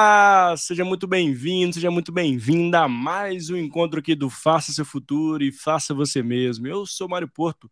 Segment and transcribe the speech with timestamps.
[0.00, 4.84] Olá, seja muito bem-vindo, seja muito bem-vinda a mais um encontro aqui do Faça Seu
[4.84, 6.68] Futuro e Faça Você Mesmo.
[6.68, 7.68] Eu sou Mário Porto,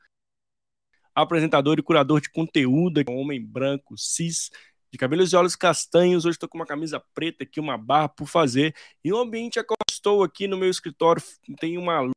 [1.15, 4.51] apresentador e curador de conteúdo, homem branco, cis,
[4.91, 6.25] de cabelos e olhos castanhos.
[6.25, 8.75] Hoje estou com uma camisa preta aqui, uma barra por fazer.
[9.05, 11.23] E o ambiente é como estou aqui no meu escritório
[11.61, 12.11] tem uma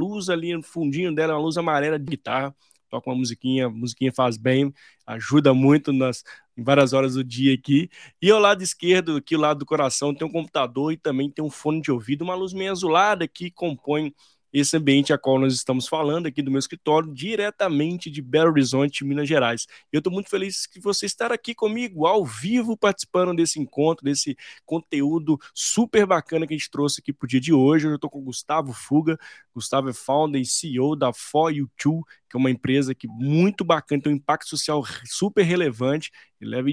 [0.00, 2.52] luz ali no fundinho dela, uma luz amarela de guitarra
[2.90, 4.72] toca uma musiquinha, musiquinha faz bem,
[5.06, 6.24] ajuda muito nas
[6.56, 7.88] em várias horas do dia aqui.
[8.20, 11.42] E ao lado esquerdo, aqui ao lado do coração, tem um computador e também tem
[11.44, 14.12] um fone de ouvido, uma luz meio azulada que compõe
[14.52, 19.04] esse ambiente a qual nós estamos falando aqui do meu escritório, diretamente de Belo Horizonte,
[19.04, 19.66] Minas Gerais.
[19.92, 24.36] Eu estou muito feliz que você estar aqui comigo, ao vivo, participando desse encontro, desse
[24.64, 27.86] conteúdo super bacana que a gente trouxe aqui para o dia de hoje.
[27.86, 29.18] Eu estou com o Gustavo Fuga,
[29.54, 33.64] Gustavo é founder e CEO da For You Too, que é uma empresa que muito
[33.64, 36.70] bacana, tem um impacto social super relevante, e leva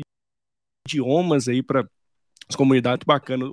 [0.88, 1.88] idiomas aí para
[2.48, 3.46] as comunidades, bacana.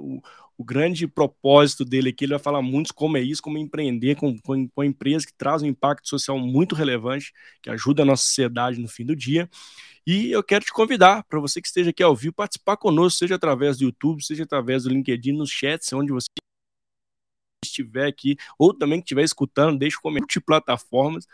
[0.57, 4.39] O grande propósito dele aqui, ele vai falar muito como é isso, como empreender com,
[4.41, 8.81] com, com empresa que traz um impacto social muito relevante, que ajuda a nossa sociedade
[8.81, 9.49] no fim do dia.
[10.07, 13.35] E eu quero te convidar, para você que esteja aqui ao vivo, participar conosco, seja
[13.37, 16.27] através do YouTube, seja através do LinkedIn, nos chats, onde você
[17.65, 21.27] estiver aqui, ou também que estiver escutando, deixe um comentário de plataformas,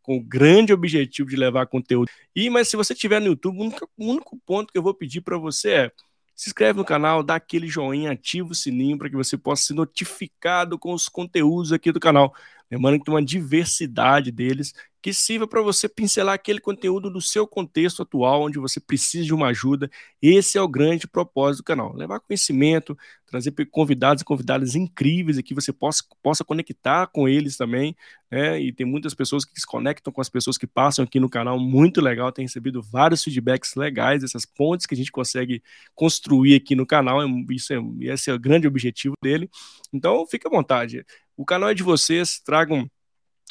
[0.00, 2.08] com o grande objetivo de levar conteúdo.
[2.34, 4.94] E, mas se você estiver no YouTube, o único, o único ponto que eu vou
[4.94, 5.92] pedir para você é
[6.36, 9.74] se inscreve no canal, dá aquele joinha, ativa o sininho para que você possa ser
[9.74, 12.34] notificado com os conteúdos aqui do canal.
[12.70, 14.72] Lembrando que tem uma diversidade deles
[15.06, 19.32] que sirva para você pincelar aquele conteúdo do seu contexto atual, onde você precisa de
[19.32, 19.88] uma ajuda.
[20.20, 25.54] Esse é o grande propósito do canal: levar conhecimento, trazer convidados e convidadas incríveis aqui,
[25.54, 27.96] você possa, possa conectar com eles também.
[28.28, 28.60] Né?
[28.60, 31.56] E tem muitas pessoas que se conectam com as pessoas que passam aqui no canal,
[31.56, 32.32] muito legal.
[32.32, 35.62] Tem recebido vários feedbacks legais, essas pontes que a gente consegue
[35.94, 37.22] construir aqui no canal.
[37.22, 39.48] É, isso é, esse é o grande objetivo dele.
[39.92, 41.04] Então, fique à vontade.
[41.36, 42.90] O canal é de vocês, tragam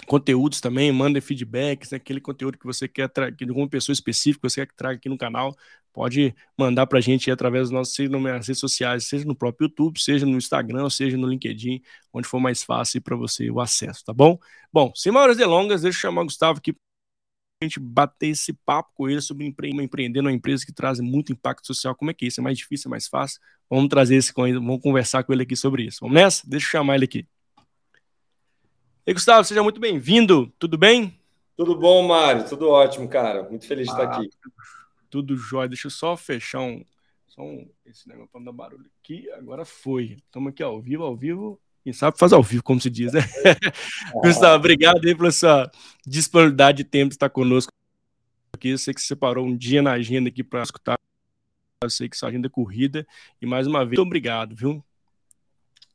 [0.06, 4.48] conteúdos também, mandem feedbacks, né, aquele conteúdo que você quer trazer, de alguma pessoa específica
[4.48, 5.56] você quer que traga aqui no canal,
[5.94, 10.26] pode mandar para a gente através dos nossos redes sociais, seja no próprio YouTube, seja
[10.26, 11.82] no Instagram, seja no LinkedIn,
[12.14, 14.38] onde for mais fácil para você o acesso, tá bom?
[14.72, 16.76] Bom, sem maiores delongas, deixa eu chamar o Gustavo aqui
[17.62, 21.32] a gente bater esse papo com ele sobre empre empreender numa empresa que traz muito
[21.32, 21.96] impacto social.
[21.96, 22.42] Como é que é isso?
[22.42, 23.40] É mais difícil, é mais fácil?
[23.70, 26.00] Vamos trazer esse vamos conversar com ele aqui sobre isso.
[26.02, 26.44] Vamos nessa?
[26.46, 27.26] Deixa eu chamar ele aqui.
[29.08, 30.52] E Gustavo, seja muito bem-vindo.
[30.58, 31.16] Tudo bem?
[31.56, 32.44] Tudo bom, Mário?
[32.50, 33.48] Tudo ótimo, cara.
[33.48, 34.32] Muito feliz de ah, estar aqui.
[35.12, 35.70] Tudo jóia.
[35.70, 36.84] Deixa eu só fechar um,
[37.28, 39.30] só um, esse negócio para não dar barulho aqui.
[39.34, 40.18] Agora foi.
[40.26, 41.62] Estamos aqui ao vivo, ao vivo.
[41.84, 43.20] Quem sabe faz ao vivo, como se diz, né?
[44.24, 45.70] Gustavo, obrigado aí pela sua
[46.04, 47.72] disponibilidade de tempo de estar conosco
[48.54, 48.70] aqui.
[48.70, 50.98] Eu sei que você separou um dia na agenda aqui para escutar.
[51.84, 53.06] Eu sei que sua agenda é corrida.
[53.40, 54.84] E mais uma vez, muito obrigado, viu?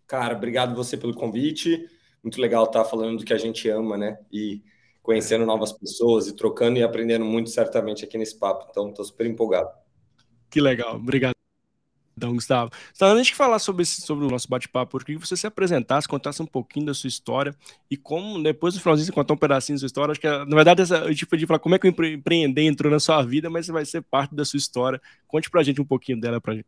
[0.07, 1.91] Cara, obrigado você pelo convite
[2.23, 4.19] muito legal estar falando do que a gente ama, né?
[4.33, 4.63] E
[5.03, 8.67] conhecendo novas pessoas e trocando e aprendendo muito certamente aqui nesse papo.
[8.71, 9.71] Então, estou super empolgado.
[10.51, 11.35] Que legal, obrigado.
[12.17, 15.27] Então, Gustavo, então, antes de falar sobre, esse, sobre o nosso bate-papo, eu queria que
[15.27, 17.55] você se apresentasse, contasse um pouquinho da sua história
[17.91, 20.13] e como, depois do finalzinho, você contar um pedacinho da sua história.
[20.13, 22.93] Acho que, na verdade, essa, eu te pedi falar como é que o empreender entrou
[22.93, 25.01] na sua vida, mas vai ser parte da sua história.
[25.27, 26.67] Conte pra gente um pouquinho dela pra gente.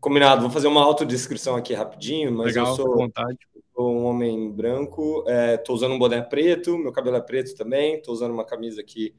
[0.00, 3.36] Combinado, vou fazer uma autodescrição aqui rapidinho, mas Legal, eu sou, vontade
[3.74, 5.24] sou um homem branco,
[5.56, 8.80] estou é, usando um boné preto, meu cabelo é preto também, estou usando uma camisa
[8.80, 9.14] aqui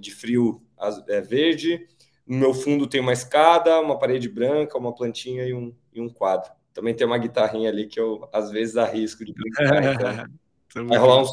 [0.00, 0.62] de frio
[1.08, 1.86] é, verde.
[2.26, 6.08] No meu fundo tem uma escada, uma parede branca, uma plantinha e um, e um
[6.08, 6.52] quadro.
[6.72, 10.28] Também tem uma guitarrinha ali que eu às vezes arrisco de brincar.
[10.66, 11.26] Então vai rolar um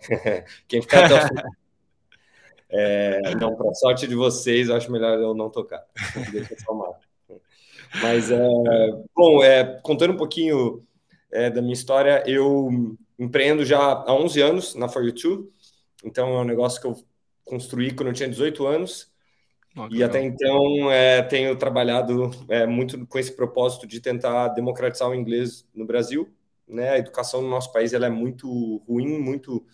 [0.68, 1.62] Quem ficar até o.
[2.74, 5.84] É, não, para sorte de vocês, eu acho melhor eu não tocar.
[6.30, 6.96] Deixa eu
[8.02, 8.38] Mas, é,
[9.14, 10.82] bom, é, contando um pouquinho
[11.32, 15.52] é, da minha história, eu empreendo já há 11 anos na For You Too,
[16.04, 16.96] então é um negócio que eu
[17.44, 19.10] construí quando eu tinha 18 anos,
[19.76, 25.08] oh, e até então é, tenho trabalhado é, muito com esse propósito de tentar democratizar
[25.08, 26.28] o inglês no Brasil.
[26.68, 26.90] Né?
[26.90, 29.64] A educação no nosso país ela é muito ruim, muito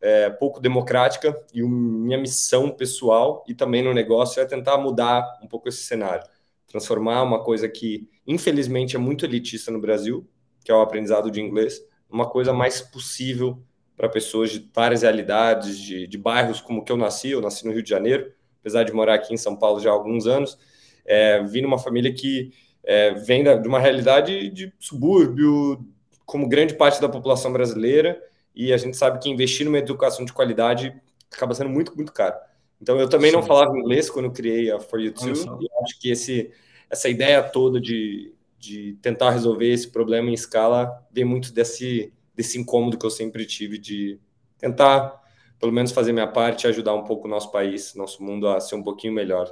[0.00, 5.48] é, pouco democrática, e minha missão pessoal e também no negócio é tentar mudar um
[5.48, 6.24] pouco esse cenário,
[6.66, 10.28] transformar uma coisa que infelizmente é muito elitista no Brasil,
[10.66, 11.80] que é o aprendizado de inglês,
[12.10, 13.62] uma coisa mais possível
[13.96, 17.72] para pessoas de várias realidades, de, de, bairros como que eu nasci, eu nasci no
[17.72, 20.58] Rio de Janeiro, apesar de morar aqui em São Paulo já há alguns anos,
[21.04, 22.52] é, vim numa família que
[22.82, 25.86] é, vem da, de uma realidade de subúrbio,
[26.24, 28.20] como grande parte da população brasileira,
[28.52, 30.92] e a gente sabe que investir numa educação de qualidade
[31.32, 32.34] acaba sendo muito, muito caro.
[32.82, 33.36] Então, eu também Sim.
[33.36, 35.28] não falava inglês quando eu criei a For You Too,
[35.62, 36.50] e acho que esse
[36.90, 42.58] essa ideia toda de, de tentar resolver esse problema em escala vem muito desse, desse
[42.58, 44.18] incômodo que eu sempre tive de
[44.58, 45.22] tentar,
[45.58, 48.60] pelo menos, fazer minha parte e ajudar um pouco o nosso país, nosso mundo a
[48.60, 49.50] ser um pouquinho melhor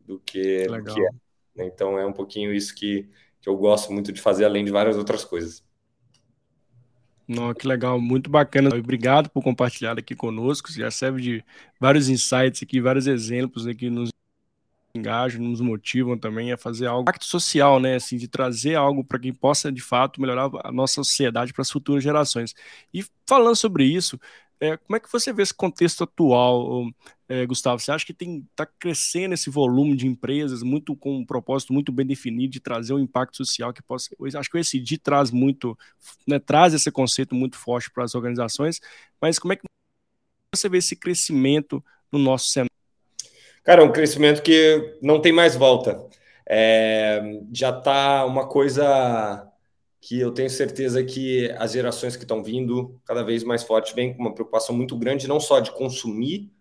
[0.00, 1.10] do que, do que é.
[1.56, 1.66] Né?
[1.66, 3.08] Então, é um pouquinho isso que,
[3.40, 5.64] que eu gosto muito de fazer, além de várias outras coisas.
[7.26, 8.68] Não, que legal, muito bacana.
[8.76, 10.70] Obrigado por compartilhar aqui conosco.
[10.70, 11.44] Já serve de
[11.80, 14.10] vários insights aqui, vários exemplos aqui nos
[14.94, 19.18] engajam, nos motivam também a fazer algo impacto social, né, assim, de trazer algo para
[19.18, 22.54] quem possa de fato melhorar a nossa sociedade para as futuras gerações.
[22.92, 24.18] E falando sobre isso,
[24.60, 26.86] é, como é que você vê esse contexto atual,
[27.28, 27.80] é, Gustavo?
[27.80, 32.06] Você acha que está crescendo esse volume de empresas muito com um propósito muito bem
[32.06, 34.10] definido de trazer um impacto social que possa.
[34.38, 35.76] Acho que o ESG traz muito,
[36.26, 38.80] né, traz esse conceito muito forte para as organizações,
[39.20, 39.62] mas como é que
[40.54, 42.70] você vê esse crescimento no nosso cenário?
[43.64, 46.06] Cara, é um crescimento que não tem mais volta.
[46.46, 47.22] É,
[47.52, 49.50] já está uma coisa
[50.02, 54.12] que eu tenho certeza que as gerações que estão vindo cada vez mais forte vêm
[54.14, 56.52] com uma preocupação muito grande, não só de consumir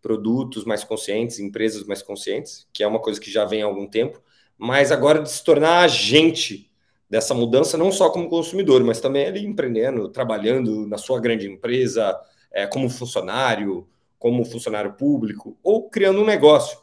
[0.00, 3.88] produtos mais conscientes, empresas mais conscientes, que é uma coisa que já vem há algum
[3.88, 4.22] tempo,
[4.56, 6.70] mas agora de se tornar agente
[7.10, 12.16] dessa mudança, não só como consumidor, mas também ali empreendendo, trabalhando na sua grande empresa,
[12.52, 13.88] é, como funcionário,
[14.22, 16.78] como funcionário público, ou criando um negócio,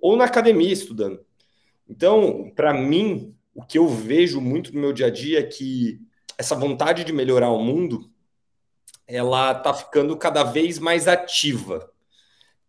[0.00, 1.18] ou na academia estudando.
[1.88, 6.00] Então, para mim, o que eu vejo muito no meu dia a dia é que
[6.38, 8.08] essa vontade de melhorar o mundo,
[9.04, 11.90] ela está ficando cada vez mais ativa,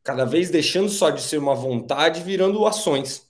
[0.01, 3.29] cada vez deixando só de ser uma vontade, virando ações.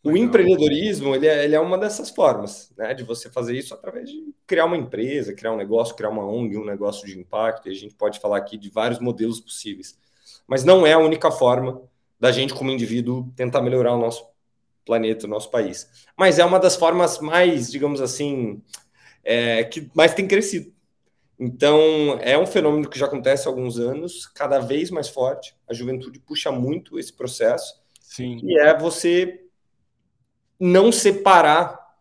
[0.00, 4.08] O empreendedorismo ele é, ele é, uma dessas formas, né, de você fazer isso através
[4.08, 7.68] de criar uma empresa, criar um negócio, criar uma ONG, um negócio de impacto.
[7.68, 9.98] E a gente pode falar aqui de vários modelos possíveis
[10.46, 11.82] mas não é a única forma
[12.18, 14.24] da gente, como indivíduo, tentar melhorar o nosso
[14.84, 16.06] planeta, o nosso país.
[16.16, 18.62] Mas é uma das formas mais, digamos assim,
[19.22, 20.72] é, que mais tem crescido.
[21.38, 25.56] Então, é um fenômeno que já acontece há alguns anos, cada vez mais forte.
[25.68, 27.82] A juventude puxa muito esse processo.
[28.00, 28.38] Sim.
[28.42, 29.44] E é você
[30.60, 31.96] não separar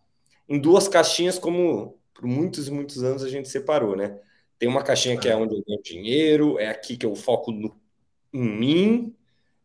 [0.48, 4.20] em duas caixinhas como por muitos e muitos anos a gente separou, né?
[4.60, 7.76] Tem uma caixinha que é onde eu ganho dinheiro, é aqui que eu foco no
[8.34, 9.16] em mim,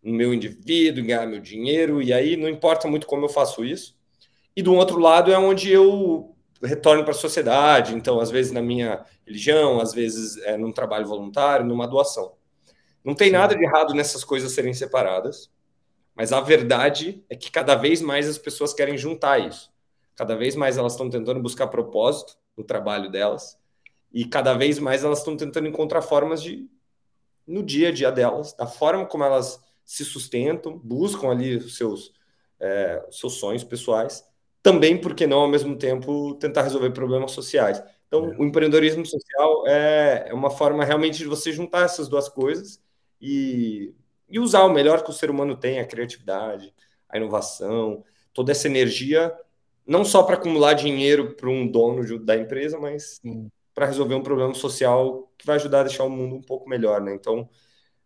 [0.03, 3.65] no meu indivíduo, em ganhar meu dinheiro, e aí não importa muito como eu faço
[3.65, 3.97] isso.
[4.55, 8.61] E do outro lado é onde eu retorno para a sociedade, então, às vezes na
[8.61, 12.33] minha religião, às vezes é, num trabalho voluntário, numa doação.
[13.05, 13.35] Não tem Sim.
[13.35, 15.51] nada de errado nessas coisas serem separadas,
[16.15, 19.71] mas a verdade é que cada vez mais as pessoas querem juntar isso.
[20.17, 23.57] Cada vez mais elas estão tentando buscar propósito no trabalho delas,
[24.13, 26.69] e cada vez mais elas estão tentando encontrar formas de
[27.49, 32.13] no dia a dia delas, da forma como elas se sustentam, buscam ali os seus,
[32.61, 34.23] é, seus sonhos pessoais,
[34.63, 37.83] também, porque não, ao mesmo tempo, tentar resolver problemas sociais.
[38.07, 38.37] Então, é.
[38.37, 42.81] o empreendedorismo social é, é uma forma realmente de você juntar essas duas coisas
[43.21, 43.95] e,
[44.29, 46.75] e usar o melhor que o ser humano tem, a criatividade,
[47.09, 49.35] a inovação, toda essa energia,
[49.87, 53.21] não só para acumular dinheiro para um dono da empresa, mas
[53.75, 57.01] para resolver um problema social que vai ajudar a deixar o mundo um pouco melhor,
[57.01, 57.15] né?
[57.15, 57.49] Então,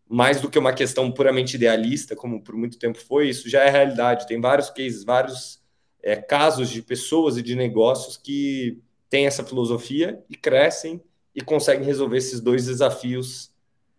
[0.09, 3.71] mais do que uma questão puramente idealista, como por muito tempo foi, isso já é
[3.71, 4.27] realidade.
[4.27, 5.63] Tem vários cases, vários
[6.03, 11.03] é, casos de pessoas e de negócios que têm essa filosofia e crescem
[11.35, 13.51] e conseguem resolver esses dois desafios,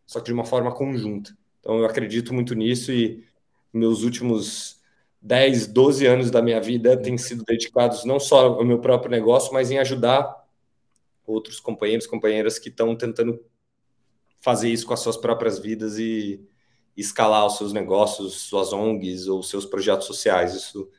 [0.05, 1.35] só que de uma forma conjunta.
[1.59, 3.25] Então, eu acredito muito nisso e
[3.73, 4.81] meus últimos
[5.21, 9.53] 10, 12 anos da minha vida têm sido dedicados não só ao meu próprio negócio,
[9.53, 10.42] mas em ajudar
[11.25, 13.39] outros companheiros, companheiras que estão tentando
[14.41, 16.45] fazer isso com as suas próprias vidas e,
[16.95, 20.53] escalar os seus negócios, suas ONGs ou seus projetos sociais.
[20.53, 20.89] Isso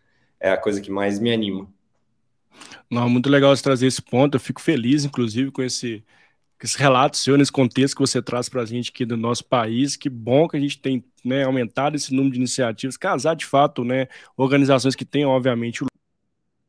[0.41, 1.69] é a coisa que mais me anima.
[2.91, 4.37] Não, muito legal você trazer esse ponto.
[4.37, 6.05] Eu fico feliz, inclusive, com esse,
[6.59, 9.45] com esse relato seu, nesse contexto que você traz para a gente aqui do nosso
[9.45, 9.97] país.
[9.97, 13.85] Que bom que a gente tem né, aumentado esse número de iniciativas, casar de fato
[13.85, 15.87] né, organizações que têm, obviamente, o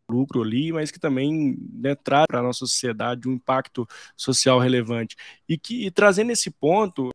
[0.10, 5.16] lucro ali, mas que também né, traz para a nossa sociedade um impacto social relevante.
[5.48, 7.10] E que e trazendo esse ponto,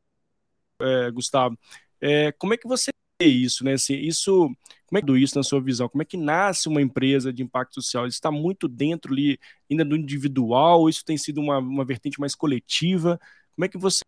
[0.80, 1.58] é, Gustavo,
[2.00, 3.74] é, como é que você vê isso, né?
[3.74, 4.50] Assim, isso,
[4.86, 5.88] como é que isso na sua visão?
[5.88, 8.06] Como é que nasce uma empresa de impacto social?
[8.06, 9.38] Isso está muito dentro ali
[9.70, 10.88] ainda do individual?
[10.88, 13.20] Isso tem sido uma, uma vertente mais coletiva?
[13.54, 14.00] Como é que você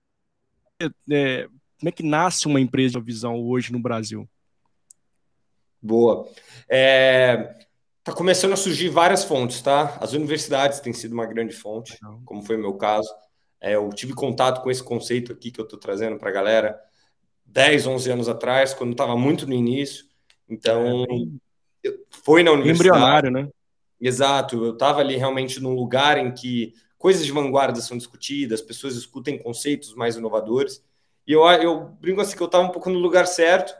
[1.10, 1.46] é,
[1.78, 4.28] como é que nasce uma empresa de visão hoje no Brasil?
[5.80, 6.28] Boa.
[6.68, 7.66] É,
[8.02, 9.96] Está começando a surgir várias fontes, tá?
[10.00, 13.08] As universidades têm sido uma grande fonte, como foi o meu caso.
[13.60, 16.80] É, eu tive contato com esse conceito aqui que eu estou trazendo para a galera
[17.46, 20.04] 10, 11 anos atrás, quando estava muito no início.
[20.48, 21.06] Então,
[21.86, 21.94] é,
[22.24, 22.88] foi na universidade.
[22.88, 23.48] Embrionário, né?
[24.00, 28.96] Exato, eu estava ali realmente num lugar em que coisas de vanguarda são discutidas, pessoas
[28.96, 30.84] escutem conceitos mais inovadores.
[31.24, 33.72] E eu, eu brinco assim que eu estava um pouco no lugar certo,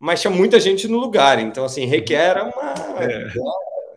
[0.00, 1.38] mas tinha muita gente no lugar.
[1.38, 3.30] Então, assim, requer uma é.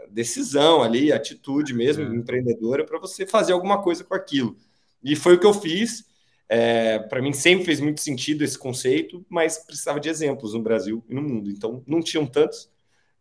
[0.10, 2.16] decisão ali, atitude mesmo, é.
[2.16, 4.58] empreendedora, para você fazer alguma coisa com aquilo.
[5.02, 6.12] E foi o que eu fiz.
[6.50, 11.02] É, para mim sempre fez muito sentido esse conceito, mas precisava de exemplos no Brasil
[11.08, 11.50] e no mundo.
[11.50, 12.70] Então, não tinham tantos.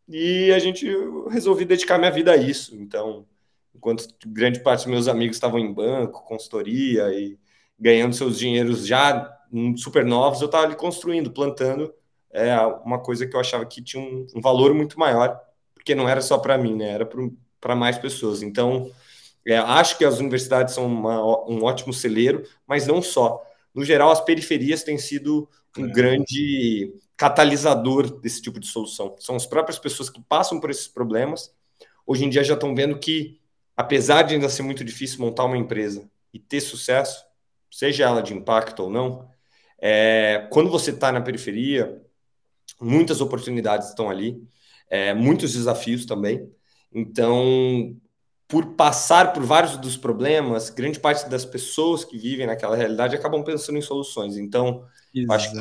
[0.09, 0.85] E a gente
[1.31, 2.75] resolvi dedicar minha vida a isso.
[2.75, 3.25] Então,
[3.73, 7.39] enquanto grande parte dos meus amigos estavam em banco, consultoria e
[7.79, 9.39] ganhando seus dinheiros já
[9.77, 11.95] super novos, eu estava ali construindo, plantando
[12.33, 15.39] é, uma coisa que eu achava que tinha um, um valor muito maior,
[15.75, 16.91] porque não era só para mim, né?
[16.91, 17.09] Era
[17.61, 18.43] para mais pessoas.
[18.43, 18.91] Então,
[19.47, 23.43] é, acho que as universidades são uma, um ótimo celeiro, mas não só.
[23.75, 25.93] No geral, as periferias têm sido um é.
[25.93, 29.15] grande catalisador desse tipo de solução.
[29.19, 31.55] São as próprias pessoas que passam por esses problemas.
[32.07, 33.41] Hoje em dia já estão vendo que,
[33.77, 37.25] apesar de ainda ser muito difícil montar uma empresa e ter sucesso,
[37.71, 39.29] seja ela de impacto ou não,
[39.81, 42.01] é, quando você está na periferia,
[42.83, 44.43] muitas oportunidades estão ali,
[44.91, 46.49] é, muitos desafios também.
[46.93, 47.97] Então,
[48.47, 53.43] por passar por vários dos problemas, grande parte das pessoas que vivem naquela realidade acabam
[53.43, 54.37] pensando em soluções.
[54.37, 54.85] Então,
[55.31, 55.59] acho que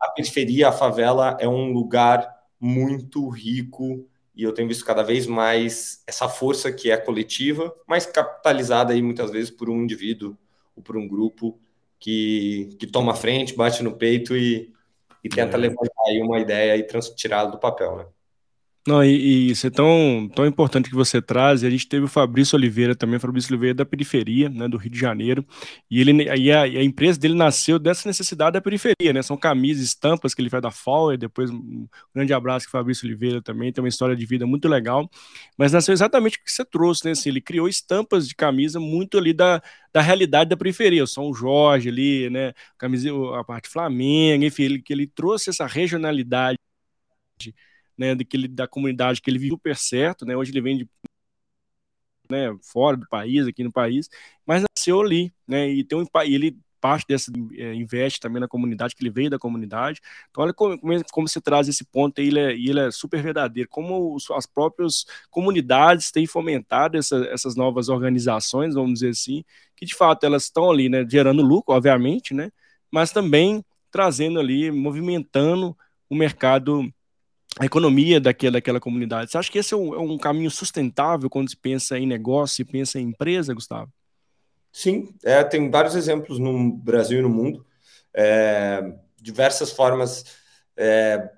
[0.00, 2.28] a periferia, a favela, é um lugar
[2.60, 8.06] muito rico e eu tenho visto cada vez mais essa força que é coletiva, mas
[8.06, 10.36] capitalizada aí muitas vezes por um indivíduo
[10.76, 11.58] ou por um grupo
[11.98, 14.72] que, que toma frente, bate no peito e,
[15.22, 15.60] e tenta é.
[15.60, 16.82] levantar aí uma ideia e
[17.14, 18.06] tirá-la do papel, né?
[18.84, 21.62] Não, e, e, isso é tão, tão importante que você traz.
[21.62, 24.76] A gente teve o Fabrício Oliveira também, o Fabrício Oliveira é da periferia, né, do
[24.76, 25.46] Rio de Janeiro.
[25.88, 29.22] E ele e a, e a, empresa dele nasceu dessa necessidade da periferia, né?
[29.22, 30.72] São camisas, estampas que ele faz da
[31.14, 34.46] e depois um grande abraço para o Fabrício Oliveira também, tem uma história de vida
[34.46, 35.08] muito legal.
[35.56, 37.12] Mas nasceu exatamente o que você trouxe, né?
[37.12, 39.62] Assim, ele criou estampas de camisa muito ali da,
[39.92, 42.52] da realidade da periferia, São Jorge ali, né?
[42.78, 46.58] Camisa, a parte Flamengo, enfim, ele, que ele trouxe essa regionalidade
[47.96, 50.88] né, daquele, da comunidade que ele viu super certo, né, hoje ele vem de
[52.30, 54.08] né, fora do país, aqui no país,
[54.46, 58.96] mas nasceu ali, né, e tem um, ele parte dessa é, investe também na comunidade,
[58.96, 60.00] que ele veio da comunidade.
[60.28, 60.76] Então, olha como,
[61.12, 63.68] como você traz esse ponto aí, ele é, ele é super verdadeiro.
[63.70, 69.44] Como os, as próprias comunidades têm fomentado essa, essas novas organizações, vamos dizer assim,
[69.76, 72.50] que de fato elas estão ali, né, gerando lucro, obviamente, né,
[72.90, 75.76] mas também trazendo ali, movimentando
[76.10, 76.92] o mercado
[77.58, 79.30] a economia daquela, daquela comunidade.
[79.30, 82.62] Você acha que esse é um, é um, caminho sustentável quando se pensa em negócio
[82.62, 83.92] e pensa em empresa, Gustavo?
[84.72, 87.64] Sim, é, tem vários exemplos no Brasil e no mundo.
[88.14, 90.24] É, diversas formas.
[90.76, 91.30] É,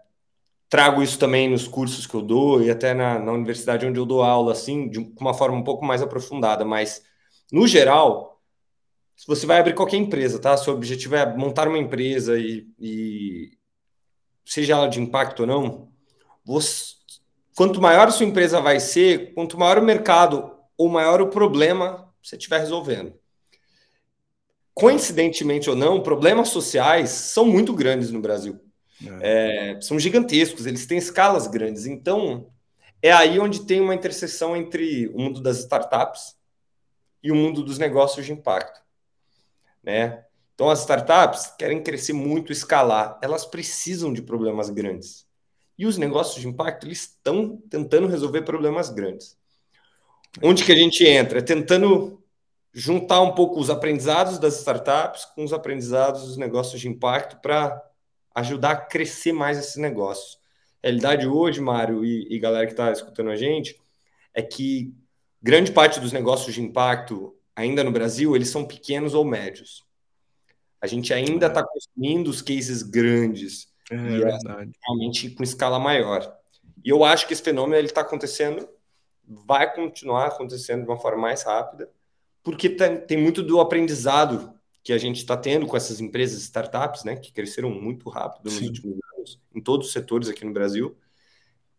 [0.68, 4.06] trago isso também nos cursos que eu dou e até na, na universidade onde eu
[4.06, 6.64] dou aula, assim, de uma forma um pouco mais aprofundada.
[6.64, 7.02] Mas,
[7.50, 8.40] no geral,
[9.16, 10.56] se você vai abrir qualquer empresa, tá?
[10.56, 13.50] Seu objetivo é montar uma empresa e, e
[14.44, 15.93] seja ela de impacto ou não,
[16.44, 16.94] você,
[17.56, 22.12] quanto maior a sua empresa vai ser, quanto maior o mercado ou maior o problema
[22.22, 23.14] você estiver resolvendo.
[24.72, 28.60] Coincidentemente ou não, problemas sociais são muito grandes no Brasil.
[29.22, 29.74] É.
[29.76, 31.86] É, são gigantescos, eles têm escalas grandes.
[31.86, 32.50] Então,
[33.00, 36.34] é aí onde tem uma interseção entre o mundo das startups
[37.22, 38.82] e o mundo dos negócios de impacto.
[39.82, 40.24] Né?
[40.54, 45.23] Então, as startups querem crescer muito, escalar, elas precisam de problemas grandes.
[45.78, 49.36] E os negócios de impacto, eles estão tentando resolver problemas grandes.
[50.42, 51.38] Onde que a gente entra?
[51.38, 52.22] É tentando
[52.72, 57.80] juntar um pouco os aprendizados das startups com os aprendizados dos negócios de impacto para
[58.34, 60.38] ajudar a crescer mais esses negócios.
[60.82, 63.80] A realidade hoje, Mário e, e galera que está escutando a gente,
[64.34, 64.92] é que
[65.40, 69.84] grande parte dos negócios de impacto, ainda no Brasil, eles são pequenos ou médios.
[70.80, 74.72] A gente ainda está construindo os cases grandes, é, e é verdade.
[74.82, 76.36] realmente com escala maior.
[76.84, 78.68] E eu acho que esse fenômeno está acontecendo,
[79.26, 81.90] vai continuar acontecendo de uma forma mais rápida,
[82.42, 87.04] porque tem, tem muito do aprendizado que a gente está tendo com essas empresas startups,
[87.04, 88.66] né, que cresceram muito rápido nos Sim.
[88.66, 90.94] últimos anos, em todos os setores aqui no Brasil,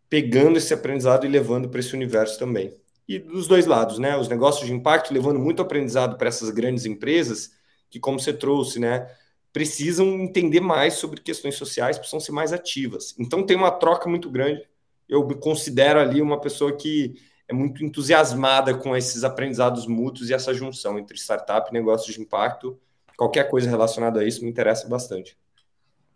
[0.09, 2.75] pegando esse aprendizado e levando para esse universo também.
[3.07, 6.87] E dos dois lados, né, os negócios de impacto levando muito aprendizado para essas grandes
[6.87, 7.51] empresas,
[7.91, 9.07] que como você trouxe, né,
[9.55, 13.15] precisam entender mais sobre questões sociais, precisam ser mais ativas.
[13.17, 14.61] Então tem uma troca muito grande.
[15.07, 17.15] Eu me considero ali uma pessoa que
[17.47, 22.19] é muito entusiasmada com esses aprendizados mútuos e essa junção entre startup e negócios de
[22.19, 22.77] impacto.
[23.15, 25.37] Qualquer coisa relacionada a isso me interessa bastante.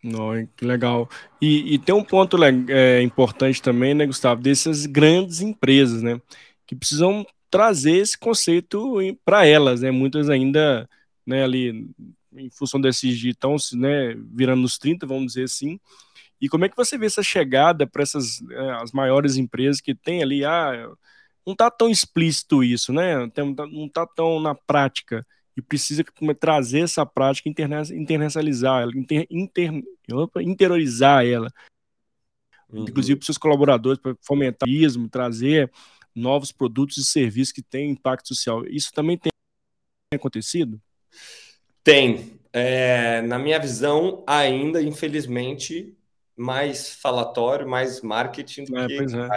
[0.04, 1.08] Não, que legal.
[1.40, 2.36] E, e tem um ponto
[2.68, 6.20] é, importante também, né, Gustavo, dessas grandes empresas, né,
[6.66, 10.86] que precisam trazer esse conceito para elas, né, muitas ainda,
[11.26, 11.88] né, ali,
[12.32, 15.80] em função desses de estão, né, virando nos 30, vamos dizer assim,
[16.40, 19.94] e como é que você vê essa chegada para essas é, as maiores empresas que
[19.94, 20.90] tem ali, ah,
[21.46, 26.04] não está tão explícito isso, né, não está tão na prática, e precisa
[26.38, 29.70] trazer essa prática, internacionalizar ela, inter, inter,
[30.40, 31.52] interiorizar ela,
[32.68, 32.84] uhum.
[32.84, 35.70] inclusive para os seus colaboradores, para fomentar o trazer
[36.14, 38.64] novos produtos e serviços que têm impacto social.
[38.66, 39.30] Isso também tem
[40.14, 40.80] acontecido?
[41.82, 42.38] Tem.
[42.52, 45.96] É, na minha visão, ainda, infelizmente,
[46.36, 48.94] mais falatório, mais marketing do é, que.
[48.94, 49.28] É.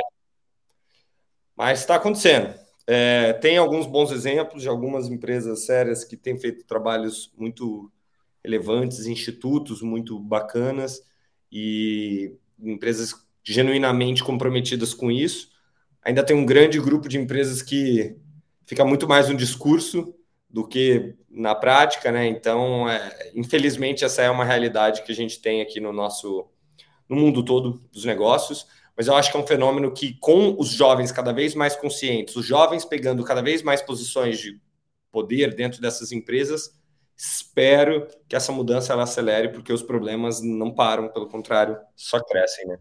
[1.56, 2.54] Mas está acontecendo.
[2.86, 7.92] É, tem alguns bons exemplos de algumas empresas sérias que têm feito trabalhos muito
[8.44, 11.02] relevantes, institutos muito bacanas
[11.52, 15.50] e empresas genuinamente comprometidas com isso.
[16.02, 18.18] Ainda tem um grande grupo de empresas que
[18.66, 20.14] fica muito mais no discurso
[20.54, 22.28] do que na prática, né?
[22.28, 26.48] Então, é, infelizmente, essa é uma realidade que a gente tem aqui no nosso
[27.10, 30.70] no mundo todo dos negócios mas eu acho que é um fenômeno que, com os
[30.70, 34.62] jovens cada vez mais conscientes, os jovens pegando cada vez mais posições de
[35.12, 36.80] poder dentro dessas empresas,
[37.16, 42.68] espero que essa mudança ela acelere, porque os problemas não param, pelo contrário, só crescem,
[42.68, 42.80] né?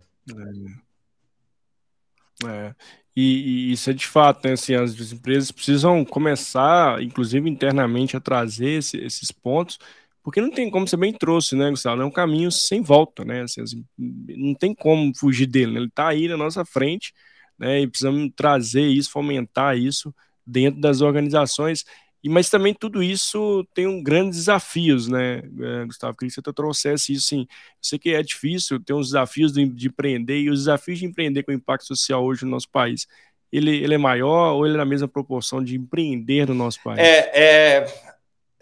[2.44, 2.48] É.
[2.48, 2.74] é.
[3.14, 4.55] E, e, isso é de fato, né?
[4.55, 9.79] Assim, as empresas precisam começar, inclusive internamente, a trazer esse, esses pontos
[10.22, 12.01] porque não tem como, você bem trouxe, né, Gustavo?
[12.03, 13.42] É um caminho sem volta, né?
[13.42, 15.81] Assim, assim, não tem como fugir dele, né?
[15.81, 17.12] Ele está aí na nossa frente,
[17.59, 17.81] né?
[17.81, 20.14] E precisamos trazer isso, fomentar isso
[20.46, 21.85] dentro das organizações.
[22.22, 26.16] E, mas também tudo isso tem um grandes desafios, né, é, Gustavo?
[26.16, 27.40] Queria que você trouxesse isso, sim.
[27.40, 27.46] Eu
[27.80, 31.42] sei que é difícil, tem uns desafios de, de empreender, e os desafios de empreender
[31.42, 33.06] com impacto social hoje no nosso país,
[33.50, 37.00] ele, ele é maior ou ele é na mesma proporção de empreender no nosso país?
[37.00, 38.12] É, é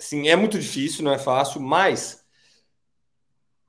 [0.00, 2.24] Sim, é muito difícil, não é fácil, mas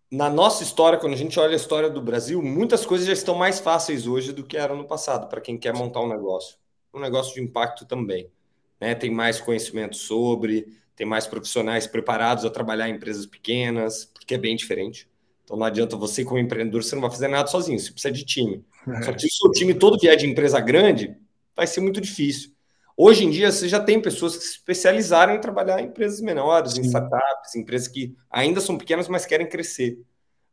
[0.09, 3.35] na nossa história, quando a gente olha a história do Brasil, muitas coisas já estão
[3.35, 6.55] mais fáceis hoje do que eram no passado, para quem quer montar um negócio.
[6.93, 8.31] Um negócio de impacto também.
[8.81, 8.95] Né?
[8.95, 14.37] Tem mais conhecimento sobre, tem mais profissionais preparados a trabalhar em empresas pequenas, porque é
[14.39, 15.07] bem diferente.
[15.43, 18.25] Então não adianta você, como empreendedor, você não vai fazer nada sozinho, você precisa de
[18.25, 18.65] time.
[18.87, 19.03] É.
[19.03, 21.15] Só que se o seu time todo vier de empresa grande,
[21.55, 22.51] vai ser muito difícil.
[22.97, 26.73] Hoje em dia, você já tem pessoas que se especializaram em trabalhar em empresas menores,
[26.73, 26.81] Sim.
[26.81, 29.99] em startups, empresas que ainda são pequenas, mas querem crescer.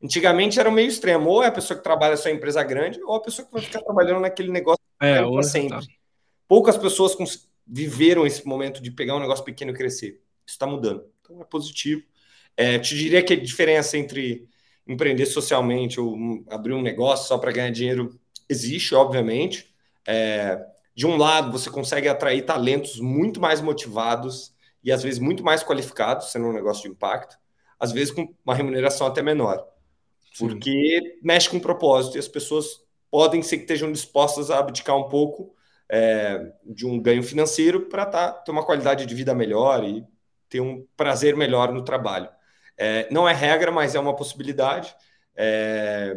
[0.03, 3.17] Antigamente era meio extremo, ou é a pessoa que trabalha só em empresa grande, ou
[3.17, 5.79] a pessoa que vai ficar trabalhando naquele negócio é, para sempre.
[5.79, 5.93] Tá.
[6.47, 7.15] Poucas pessoas
[7.69, 10.21] viveram esse momento de pegar um negócio pequeno e crescer.
[10.47, 11.05] Isso está mudando.
[11.21, 12.03] Então é positivo.
[12.57, 14.49] É, te diria que a diferença entre
[14.87, 16.17] empreender socialmente ou
[16.49, 19.73] abrir um negócio só para ganhar dinheiro existe, obviamente.
[20.07, 20.59] É,
[20.95, 24.53] de um lado, você consegue atrair talentos muito mais motivados
[24.83, 27.37] e às vezes muito mais qualificados, sendo um negócio de impacto,
[27.79, 29.65] às vezes com uma remuneração até menor,
[30.33, 30.49] Sim.
[30.49, 35.09] porque mexe com propósito e as pessoas podem ser que estejam dispostas a abdicar um
[35.09, 35.55] pouco
[35.91, 40.05] é, de um ganho financeiro para tá, ter uma qualidade de vida melhor e
[40.49, 42.29] ter um prazer melhor no trabalho.
[42.77, 44.95] É, não é regra, mas é uma possibilidade.
[45.37, 46.17] É,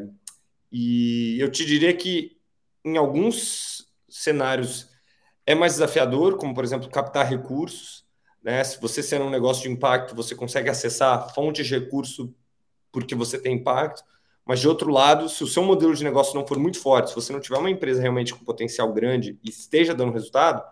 [0.72, 2.38] e eu te diria que
[2.84, 4.90] em alguns cenários
[5.46, 8.06] é mais desafiador, como por exemplo captar recursos.
[8.44, 8.64] Né?
[8.64, 12.34] Se você sendo um negócio de impacto, você consegue acessar fontes de recurso
[12.92, 14.04] porque você tem impacto.
[14.46, 17.16] Mas de outro lado, se o seu modelo de negócio não for muito forte, se
[17.16, 20.64] você não tiver uma empresa realmente com potencial grande e esteja dando resultado,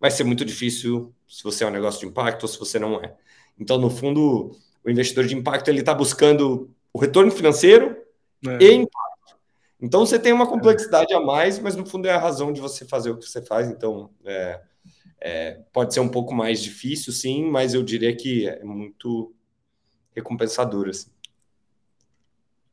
[0.00, 2.96] vai ser muito difícil se você é um negócio de impacto ou se você não
[3.02, 3.14] é.
[3.58, 7.96] Então, no fundo, o investidor de impacto ele está buscando o retorno financeiro
[8.46, 8.64] é.
[8.64, 9.08] e impacto.
[9.80, 12.84] Então você tem uma complexidade a mais, mas no fundo é a razão de você
[12.84, 13.68] fazer o que você faz.
[13.68, 14.60] Então é,
[15.20, 19.32] é, pode ser um pouco mais difícil, sim, mas eu diria que é muito
[20.14, 20.88] recompensador.
[20.88, 21.10] Assim.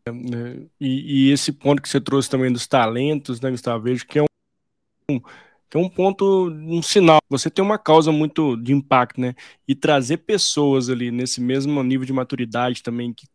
[0.07, 3.83] Né, e, e, esse ponto que você trouxe também dos talentos, né, Gustavo?
[3.83, 5.19] Vejo que é um,
[5.69, 7.19] que é um ponto, um sinal.
[7.27, 9.33] Você tem uma causa muito de impacto, né?
[9.67, 13.25] E trazer pessoas ali nesse mesmo nível de maturidade também que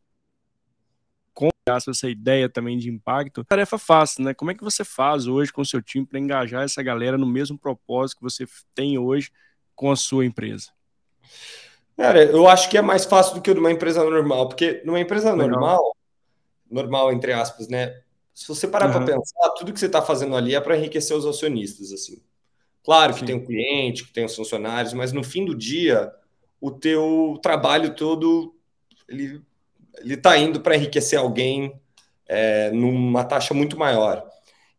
[1.66, 4.34] essa ideia também de impacto, tarefa fácil, né?
[4.34, 7.26] Como é que você faz hoje com o seu time para engajar essa galera no
[7.26, 9.30] mesmo propósito que você tem hoje
[9.76, 10.70] com a sua empresa?
[11.96, 15.32] Cara, eu acho que é mais fácil do que numa empresa normal, porque numa empresa
[15.32, 15.48] Legal.
[15.48, 15.96] normal,
[16.70, 18.00] normal entre aspas, né?
[18.32, 19.04] Se você parar uhum.
[19.04, 22.22] para pensar, tudo que você está fazendo ali é para enriquecer os acionistas, assim.
[22.82, 23.26] Claro que Sim.
[23.26, 26.10] tem o cliente, que tem os funcionários, mas no fim do dia,
[26.60, 28.54] o teu trabalho todo
[29.08, 29.42] ele
[29.98, 31.78] ele está indo para enriquecer alguém
[32.26, 34.26] é, numa taxa muito maior.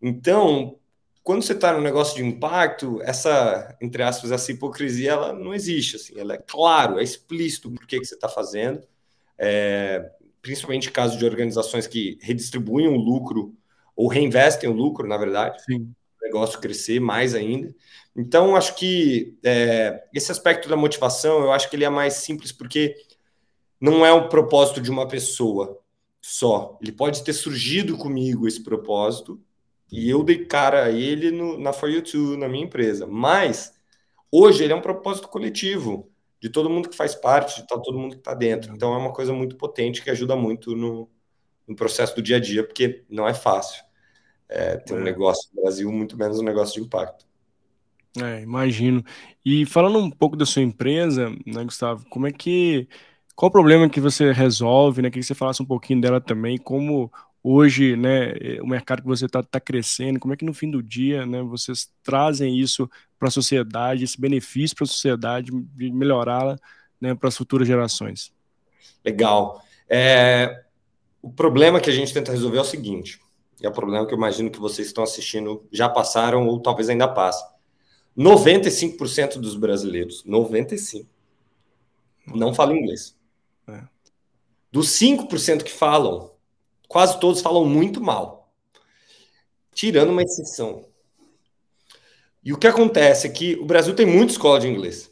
[0.01, 0.79] Então,
[1.23, 5.95] quando você está no negócio de impacto, essa, entre aspas, essa hipocrisia, ela não existe.
[5.95, 8.81] Assim, ela é claro, é explícito por que, que você está fazendo.
[9.37, 13.55] É, principalmente caso de organizações que redistribuem o lucro
[13.95, 15.93] ou reinvestem o lucro, na verdade, Sim.
[16.21, 17.73] o negócio crescer mais ainda.
[18.15, 22.51] Então, acho que é, esse aspecto da motivação, eu acho que ele é mais simples
[22.51, 22.95] porque
[23.79, 25.79] não é o propósito de uma pessoa
[26.21, 26.77] só.
[26.81, 29.41] Ele pode ter surgido comigo esse propósito
[29.91, 33.07] e eu dei cara a ele no, na For You Too, na minha empresa.
[33.07, 33.73] Mas
[34.31, 36.10] hoje ele é um propósito coletivo
[36.41, 38.73] de todo mundo que faz parte, de todo mundo que está dentro.
[38.73, 41.07] Então é uma coisa muito potente que ajuda muito no,
[41.67, 43.83] no processo do dia a dia, porque não é fácil
[44.49, 44.97] é, ter é.
[44.97, 47.25] um negócio no Brasil, muito menos um negócio de impacto.
[48.19, 49.03] É, imagino.
[49.45, 52.87] E falando um pouco da sua empresa, né, Gustavo, como é que.
[53.33, 55.09] Qual o problema que você resolve, né?
[55.09, 57.09] Queria que você falasse um pouquinho dela também, como
[57.43, 60.81] hoje, né, o mercado que você está tá crescendo, como é que no fim do
[60.81, 66.57] dia, né, vocês trazem isso para a sociedade, esse benefício para a sociedade, de melhorá-la,
[66.99, 68.31] né, para as futuras gerações?
[69.03, 69.63] Legal.
[69.89, 70.63] É,
[71.21, 73.19] o problema que a gente tenta resolver é o seguinte,
[73.61, 77.07] é o problema que eu imagino que vocês estão assistindo já passaram ou talvez ainda
[77.07, 77.45] passem.
[78.17, 81.07] 95% dos brasileiros, 95,
[82.27, 83.15] não falam inglês.
[83.67, 83.83] É.
[84.71, 86.30] Dos 5% que falam,
[86.91, 88.53] quase todos falam muito mal,
[89.73, 90.85] tirando uma exceção.
[92.43, 95.09] E o que acontece é que o Brasil tem muita escola de inglês.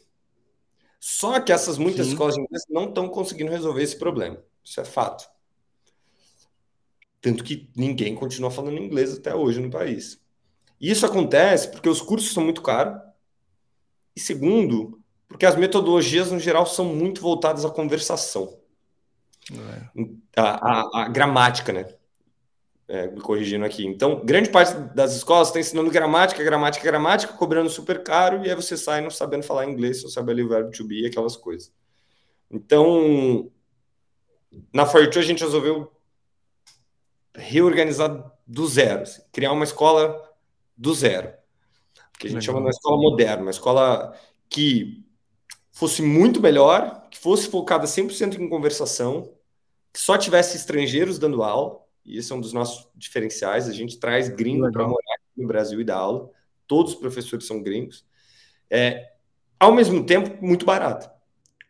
[1.00, 2.12] Só que essas muitas Sim.
[2.12, 4.38] escolas de inglês não estão conseguindo resolver esse problema.
[4.62, 5.26] Isso é fato.
[7.18, 10.20] Tanto que ninguém continua falando inglês até hoje no país.
[10.78, 13.00] E isso acontece porque os cursos são muito caros.
[14.14, 18.59] E segundo, porque as metodologias, no geral, são muito voltadas à conversação.
[19.52, 20.40] É.
[20.40, 21.86] A, a, a, gramática, né?
[22.86, 23.86] É, me corrigindo aqui.
[23.86, 28.56] Então, grande parte das escolas está ensinando gramática, gramática, gramática, cobrando super caro, e aí
[28.56, 31.72] você sai não sabendo falar inglês, só sabe ali o verbo to be, aquelas coisas.
[32.50, 33.48] Então,
[34.72, 35.92] na Fortune a gente resolveu
[37.32, 40.20] reorganizar do zero, assim, criar uma escola
[40.76, 41.32] do zero.
[42.18, 42.42] Que a gente Legal.
[42.42, 44.14] chama de uma escola moderna, uma escola
[44.48, 45.04] que
[45.70, 49.32] fosse muito melhor, que fosse focada 100% em conversação,
[49.92, 53.98] que só tivesse estrangeiros dando aula, e esse é um dos nossos diferenciais, a gente
[53.98, 56.30] traz gringo para morar no Brasil e dar aula,
[56.66, 58.04] todos os professores são gringos,
[58.70, 59.10] é,
[59.58, 61.10] ao mesmo tempo, muito barato.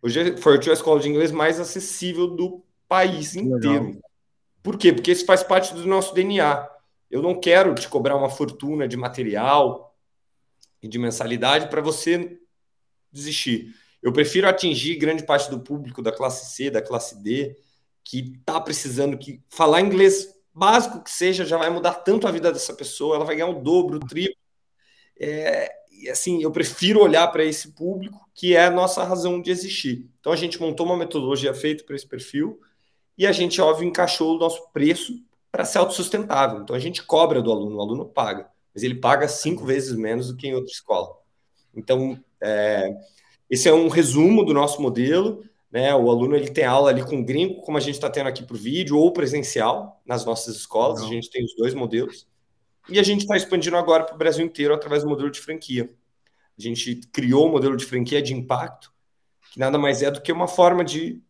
[0.03, 3.87] Hoje Fortune é a escola de inglês mais acessível do país inteiro.
[3.87, 4.03] Legal.
[4.63, 4.93] Por quê?
[4.93, 6.69] Porque isso faz parte do nosso DNA.
[7.11, 9.97] Eu não quero te cobrar uma fortuna de material
[10.83, 12.39] e de mensalidade para você
[13.13, 13.75] desistir.
[14.03, 17.57] Eu prefiro atingir grande parte do público da classe C, da classe D,
[18.05, 22.53] que está precisando que falar inglês básico que seja já vai mudar tanto a vida
[22.53, 24.37] dessa pessoa, ela vai ganhar o dobro, o triplo.
[25.19, 29.51] É, e assim, eu prefiro olhar para esse público que é a nossa razão de
[29.51, 30.09] existir.
[30.19, 32.61] Então a gente montou uma metodologia feita para esse perfil
[33.17, 36.63] e a gente, óbvio, encaixou o nosso preço para ser autossustentável.
[36.63, 40.29] Então a gente cobra do aluno, o aluno paga, mas ele paga cinco vezes menos
[40.29, 41.19] do que em outra escola.
[41.75, 42.97] Então, é,
[43.49, 45.45] esse é um resumo do nosso modelo.
[45.71, 45.95] Né?
[45.95, 48.57] O aluno ele tem aula ali com gringo, como a gente está tendo aqui por
[48.57, 51.01] vídeo, ou presencial nas nossas escolas.
[51.01, 51.07] Não.
[51.07, 52.27] A gente tem os dois modelos.
[52.89, 55.89] E a gente está expandindo agora para o Brasil inteiro através do modelo de franquia.
[56.59, 58.93] A gente criou o um modelo de franquia de impacto,
[59.53, 61.23] que nada mais é do que uma forma de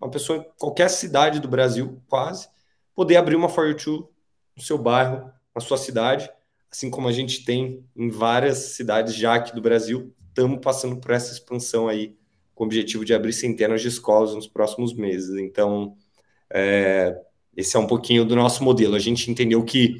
[0.00, 2.48] uma pessoa em qualquer cidade do Brasil, quase,
[2.94, 4.08] poder abrir uma For You
[4.56, 6.28] no seu bairro, na sua cidade,
[6.70, 11.10] assim como a gente tem em várias cidades já aqui do Brasil, estamos passando por
[11.12, 12.16] essa expansão aí,
[12.62, 15.36] com o objetivo de abrir centenas de escolas nos próximos meses.
[15.36, 15.96] Então,
[16.48, 17.20] é,
[17.56, 18.94] esse é um pouquinho do nosso modelo.
[18.94, 19.96] A gente entendeu que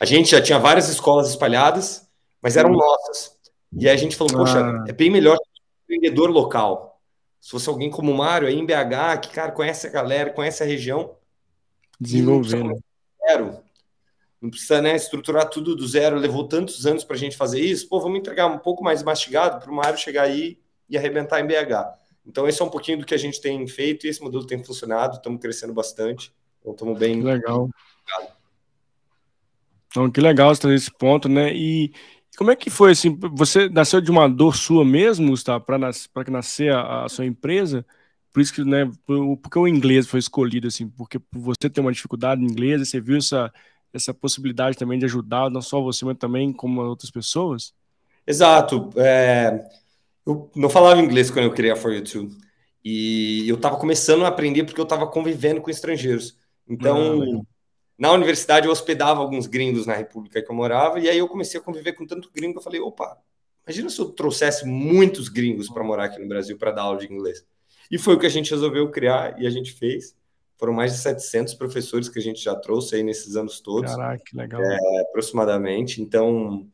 [0.00, 2.08] a gente já tinha várias escolas espalhadas,
[2.40, 3.36] mas eram nossas.
[3.78, 4.84] E aí a gente falou, poxa, ah.
[4.88, 5.36] é bem melhor
[5.84, 6.98] empreendedor local.
[7.38, 10.62] Se fosse alguém como o Mário aí em BH, que, cara, conhece a galera, conhece
[10.62, 11.14] a região.
[12.00, 12.78] Desenvolvendo.
[13.28, 13.66] Zero
[14.40, 17.88] não precisa né, estruturar tudo do zero, levou tantos anos para a gente fazer isso,
[17.88, 20.58] pô, vamos entregar um pouco mais mastigado para o Mário chegar aí
[20.88, 21.98] e arrebentar em BH.
[22.26, 24.62] Então, esse é um pouquinho do que a gente tem feito e esse modelo tem
[24.62, 27.22] funcionado, estamos crescendo bastante, então estamos bem.
[27.22, 27.68] Legal.
[29.88, 31.54] Então, que legal você trazer esse ponto, né?
[31.54, 31.92] E
[32.36, 33.16] como é que foi assim?
[33.32, 37.24] Você nasceu de uma dor sua mesmo, Gustavo, para nas, que nascer a, a, sua
[37.24, 37.86] empresa?
[38.32, 38.90] Por isso que, né?
[39.06, 43.16] Porque o inglês foi escolhido, assim, porque você tem uma dificuldade em inglês, você viu
[43.16, 43.52] essa
[43.96, 47.72] essa possibilidade também de ajudar, não só você, mas também como outras pessoas?
[48.26, 48.90] Exato.
[48.96, 49.64] É,
[50.26, 52.28] eu não falava inglês quando eu criei a For You Too.
[52.84, 56.36] E eu estava começando a aprender porque eu estava convivendo com estrangeiros.
[56.68, 57.42] Então, ah,
[57.98, 61.58] na universidade eu hospedava alguns gringos na república que eu morava, e aí eu comecei
[61.58, 63.18] a conviver com tanto gringo, eu falei, opa,
[63.66, 67.12] imagina se eu trouxesse muitos gringos para morar aqui no Brasil para dar aula de
[67.12, 67.44] inglês.
[67.90, 70.14] E foi o que a gente resolveu criar e a gente fez.
[70.56, 73.90] Foram mais de 700 professores que a gente já trouxe aí nesses anos todos.
[73.90, 74.62] Caraca, que legal.
[74.62, 76.00] É, aproximadamente.
[76.00, 76.66] Então,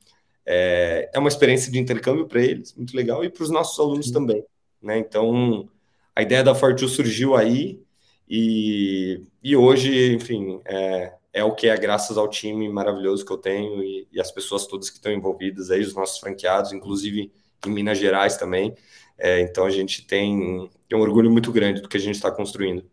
[0.45, 4.07] é, é, uma experiência de intercâmbio para eles, muito legal, e para os nossos alunos
[4.07, 4.13] Sim.
[4.13, 4.45] também.
[4.83, 4.99] Né?
[4.99, 5.69] Então,
[6.15, 7.81] a ideia da Fortune surgiu aí,
[8.29, 13.39] e, e hoje, enfim, é, é o que é graças ao time maravilhoso que eu
[13.39, 17.33] tenho e, e as pessoas todas que estão envolvidas aí, os nossos franqueados, inclusive
[17.67, 18.75] em Minas Gerais também.
[19.19, 22.31] É, então a gente tem, tem um orgulho muito grande do que a gente está
[22.31, 22.85] construindo.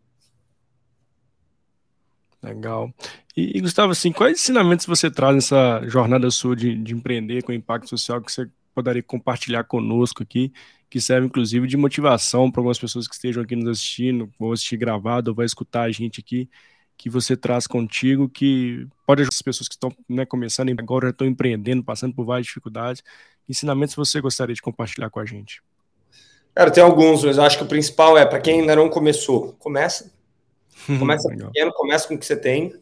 [2.42, 2.94] Legal.
[3.40, 7.54] E, e, Gustavo, assim, quais ensinamentos você traz nessa jornada sua de, de empreender com
[7.54, 10.52] impacto social que você poderia compartilhar conosco aqui,
[10.90, 14.76] que serve inclusive de motivação para algumas pessoas que estejam aqui nos assistindo, vão assistir
[14.76, 16.50] gravado ou vai escutar a gente aqui,
[16.98, 21.12] que você traz contigo, que pode ajudar as pessoas que estão né, começando agora, já
[21.12, 23.02] estão empreendendo, passando por várias dificuldades.
[23.48, 25.64] Ensinamentos você gostaria de compartilhar com a gente?
[26.54, 29.54] Cara, tem alguns, mas eu acho que o principal é para quem ainda não começou,
[29.54, 30.12] começa.
[30.98, 32.74] Começa pequeno, começa com o que você tem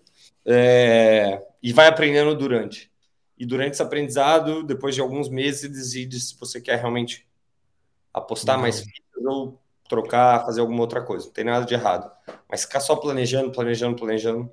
[0.47, 2.89] é, e vai aprendendo durante.
[3.37, 7.27] E durante esse aprendizado, depois de alguns meses, você decide se você quer realmente
[8.13, 8.61] apostar uhum.
[8.61, 8.83] mais
[9.25, 11.25] ou trocar, fazer alguma outra coisa.
[11.25, 12.09] Não tem nada de errado.
[12.49, 14.49] Mas ficar só planejando, planejando, planejando,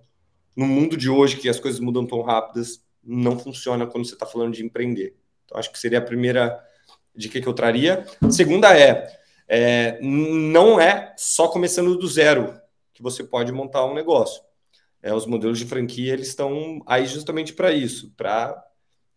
[0.54, 4.26] no mundo de hoje, que as coisas mudam tão rápidas, não funciona quando você está
[4.26, 5.16] falando de empreender.
[5.44, 6.62] Então, acho que seria a primeira
[7.14, 8.06] dica que eu traria.
[8.20, 12.58] A segunda é, é, não é só começando do zero
[12.92, 14.42] que você pode montar um negócio.
[15.04, 18.58] É, os modelos de franquia eles estão aí justamente para isso, para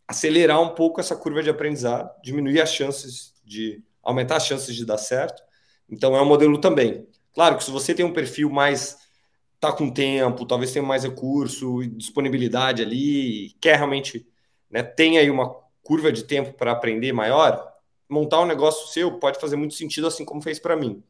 [0.06, 4.86] acelerar um pouco essa curva de aprendizado, diminuir as chances de aumentar as chances de
[4.86, 5.42] dar certo.
[5.90, 7.08] Então é um modelo também.
[7.34, 8.98] Claro que se você tem um perfil mais
[9.62, 14.28] tá com tempo, talvez tenha mais recurso, disponibilidade ali, quer realmente,
[14.70, 15.50] né, tem aí uma
[15.82, 17.66] curva de tempo para aprender maior,
[18.10, 21.02] montar um negócio seu pode fazer muito sentido, assim como fez para mim.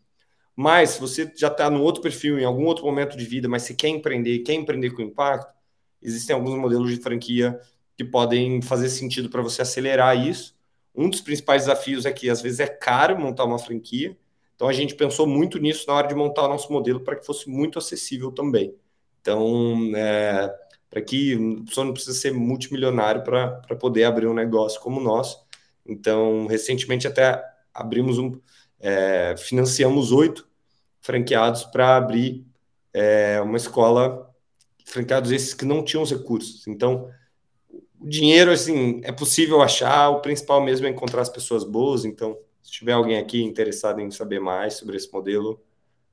[0.60, 3.62] Mas se você já está no outro perfil, em algum outro momento de vida, mas
[3.62, 5.54] você quer empreender, quer empreender com impacto,
[6.02, 7.60] existem alguns modelos de franquia
[7.96, 10.56] que podem fazer sentido para você acelerar isso.
[10.96, 14.18] Um dos principais desafios é que às vezes é caro montar uma franquia,
[14.56, 17.24] então a gente pensou muito nisso na hora de montar o nosso modelo para que
[17.24, 18.74] fosse muito acessível também.
[19.22, 20.52] Então, é,
[20.90, 25.04] para que a pessoa não precisa ser multimilionário para poder abrir um negócio como o
[25.04, 25.46] nosso.
[25.86, 28.40] Então, recentemente até abrimos um,
[28.80, 30.47] é, financiamos oito
[31.08, 32.46] franqueados para abrir
[32.94, 34.30] é, uma escola,
[34.86, 36.68] franqueados esses que não tinham os recursos.
[36.68, 37.10] Então,
[37.98, 42.04] o dinheiro, assim, é possível achar, o principal mesmo é encontrar as pessoas boas.
[42.04, 45.64] Então, se tiver alguém aqui interessado em saber mais sobre esse modelo,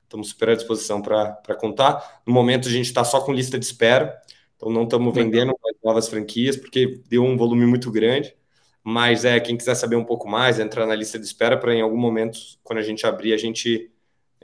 [0.03, 2.21] estamos super à disposição para contar.
[2.25, 4.17] No momento, a gente está só com lista de espera,
[4.55, 5.53] então não estamos vendendo
[5.83, 8.33] novas franquias, porque deu um volume muito grande.
[8.81, 11.81] Mas é quem quiser saber um pouco mais, entrar na lista de espera para em
[11.81, 13.91] algum momento, quando a gente abrir, a gente,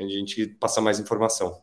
[0.03, 1.61] a gente passar mais informação.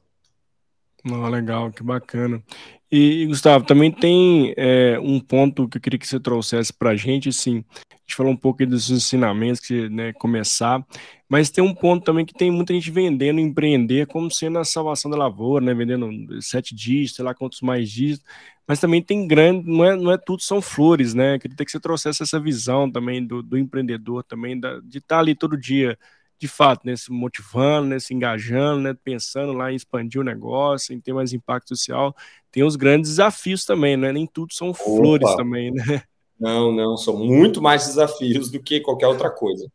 [1.04, 2.42] Oh, legal, que bacana.
[2.90, 6.96] E, Gustavo, também tem é, um ponto que eu queria que você trouxesse para a
[6.96, 10.84] gente, assim, a gente falou um pouco dos ensinamentos, que né, começar,
[11.28, 15.10] mas tem um ponto também que tem muita gente vendendo empreender como sendo a salvação
[15.10, 18.24] da lavoura, né, vendendo sete dígitos, sei lá quantos mais dígitos,
[18.66, 21.38] mas também tem grande, não é, não é tudo são flores, né?
[21.38, 25.34] Queria que você trouxesse essa visão também do, do empreendedor, também da, de estar ali
[25.34, 25.98] todo dia,
[26.38, 30.94] de fato, né, se motivando, né, se engajando, né, pensando lá em expandir o negócio,
[30.94, 32.14] em ter mais impacto social.
[32.50, 34.12] Tem os grandes desafios também, né?
[34.12, 35.36] Nem tudo são flores Opa.
[35.36, 36.02] também, né?
[36.38, 39.70] Não, não, são muito mais desafios do que qualquer outra coisa.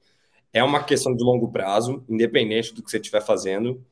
[0.54, 3.84] É uma questão de longo prazo, independente do que você estiver fazendo.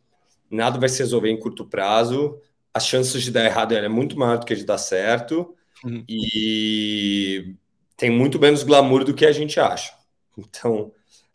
[0.50, 2.40] Nada vai se resolver em curto prazo
[2.74, 6.04] as chances de dar errado é muito maior do que de dar certo uhum.
[6.08, 7.56] e
[7.98, 9.94] tem muito menos glamour do que a gente acha.
[10.38, 10.92] Então,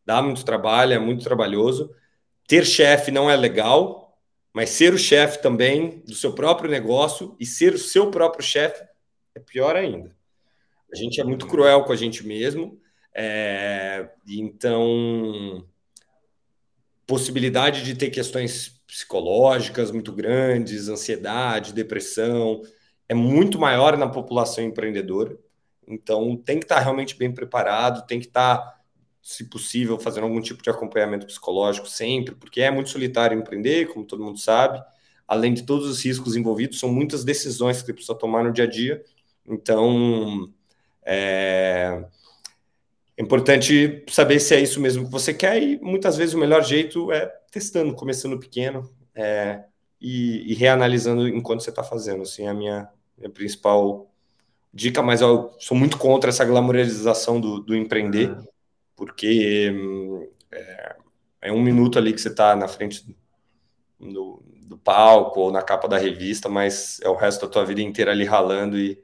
[0.06, 1.94] dá muito trabalho, é muito trabalhoso.
[2.46, 4.16] Ter chefe não é legal,
[4.54, 8.82] mas ser o chefe também do seu próprio negócio e ser o seu próprio chefe
[9.34, 10.16] é pior ainda.
[10.92, 12.80] A gente é muito cruel com a gente mesmo,
[13.12, 15.66] é, então
[17.06, 22.62] possibilidade de ter questões psicológicas muito grandes, ansiedade, depressão,
[23.08, 25.38] é muito maior na população empreendedora.
[25.86, 28.75] Então, tem que estar realmente bem preparado, tem que estar,
[29.26, 34.06] se possível, fazendo algum tipo de acompanhamento psicológico sempre, porque é muito solitário empreender, como
[34.06, 34.80] todo mundo sabe.
[35.26, 38.62] Além de todos os riscos envolvidos, são muitas decisões que você precisa tomar no dia
[38.62, 39.04] a dia.
[39.44, 40.48] Então,
[41.04, 42.04] é...
[43.16, 46.62] é importante saber se é isso mesmo que você quer e muitas vezes o melhor
[46.62, 49.64] jeito é testando, começando pequeno é,
[50.00, 52.22] e, e, reanalisando enquanto você está fazendo.
[52.22, 54.08] Assim, é a minha, minha, principal
[54.72, 58.46] dica, mas eu sou muito contra essa glamorização do, do empreender, uhum.
[58.96, 59.72] Porque
[60.50, 60.96] é,
[61.42, 63.04] é, um minuto ali que você está na frente
[64.00, 67.80] do, do palco ou na capa da revista, mas é o resto da tua vida
[67.82, 68.98] inteira ali ralando e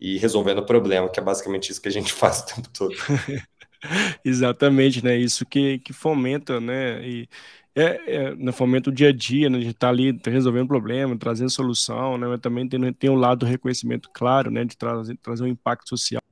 [0.00, 2.94] e resolvendo o problema, que é basicamente isso que a gente faz o tempo todo.
[4.24, 5.16] Exatamente, né?
[5.16, 7.06] Isso que, que fomenta, né?
[7.06, 7.28] E
[7.74, 9.58] é, é né, fomenta o dia a dia, né?
[9.58, 12.26] A gente tá ali resolvendo problema, trazendo solução, né?
[12.26, 14.64] Mas também tem, tem um lado do reconhecimento claro, né?
[14.64, 16.22] De trazer, trazer um impacto social,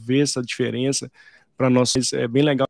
[0.00, 1.10] ver essa diferença
[1.58, 1.92] para nós.
[2.14, 2.66] É bem legal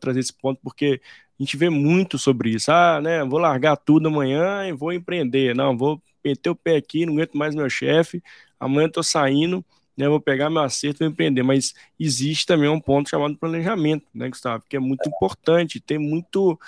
[0.00, 1.00] trazer esse ponto, porque
[1.40, 2.70] a gente vê muito sobre isso.
[2.70, 3.24] Ah, né?
[3.24, 5.54] Vou largar tudo amanhã e vou empreender.
[5.54, 8.22] Não, vou meter o pé aqui, não aguento mais meu chefe,
[8.58, 9.64] amanhã estou saindo,
[9.96, 11.42] né, vou pegar meu acerto e empreender.
[11.42, 16.58] Mas existe também um ponto chamado planejamento, né, Gustavo, que é muito importante, ter muito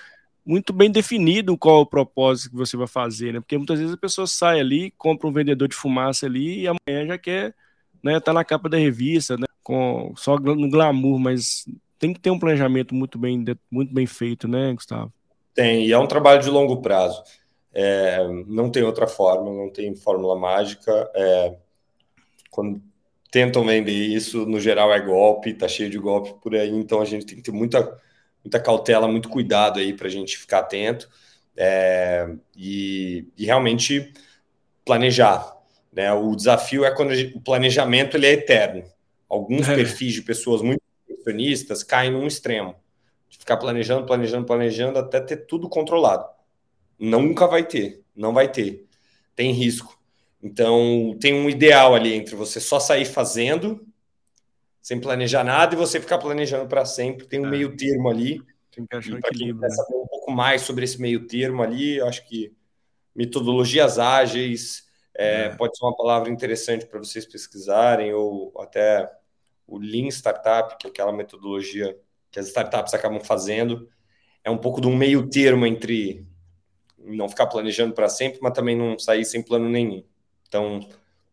[0.45, 3.41] muito bem definido qual é o propósito que você vai fazer, né?
[3.41, 7.05] Porque muitas vezes a pessoa sai ali, compra um vendedor de fumaça ali e amanhã
[7.07, 7.53] já quer,
[8.03, 11.65] né, tá na capa da revista, né, com só no glamour, mas
[11.99, 15.13] tem que ter um planejamento muito bem muito bem feito, né, Gustavo?
[15.53, 17.21] Tem, e é um trabalho de longo prazo.
[17.75, 21.11] É, não tem outra forma, não tem fórmula mágica.
[21.17, 21.57] É,
[22.49, 22.81] quando
[23.29, 27.05] tentam vender isso, no geral é golpe, tá cheio de golpe por aí, então a
[27.05, 28.01] gente tem que ter muita,
[28.45, 31.09] muita cautela, muito cuidado aí para a gente ficar atento
[31.57, 34.13] é, e, e, realmente
[34.85, 35.57] planejar.
[35.93, 36.13] Né?
[36.13, 38.85] O desafio é quando gente, o planejamento ele é eterno.
[39.29, 39.75] Alguns é.
[39.75, 42.77] perfis de pessoas muito perfeccionistas caem num extremo
[43.29, 46.27] de ficar planejando, planejando, planejando até ter tudo controlado.
[46.99, 48.87] Nunca vai ter, não vai ter.
[49.35, 49.99] Tem risco.
[50.43, 53.87] Então, tem um ideal ali entre você só sair fazendo,
[54.81, 57.27] sem planejar nada, e você ficar planejando para sempre.
[57.27, 57.51] Tem um é.
[57.51, 58.41] meio termo ali.
[58.71, 59.61] Tem que achar um equilíbrio.
[59.61, 59.71] Quem né?
[59.71, 62.53] saber um pouco mais sobre esse meio termo ali, acho que
[63.15, 64.86] metodologias ágeis
[65.19, 65.49] é, é.
[65.57, 69.11] pode ser uma palavra interessante para vocês pesquisarem, ou até
[69.67, 71.99] o Lean Startup, que é aquela metodologia
[72.31, 73.89] que as startups acabam fazendo.
[74.45, 76.27] É um pouco de um meio termo entre
[76.99, 80.05] não ficar planejando para sempre, mas também não sair sem plano nenhum.
[80.49, 80.81] Então,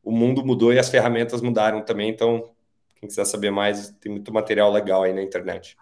[0.04, 2.10] o mundo mudou e as ferramentas mudaram também.
[2.10, 2.52] Então,
[3.00, 5.76] quem quiser saber mais, tem muito material legal aí na internet.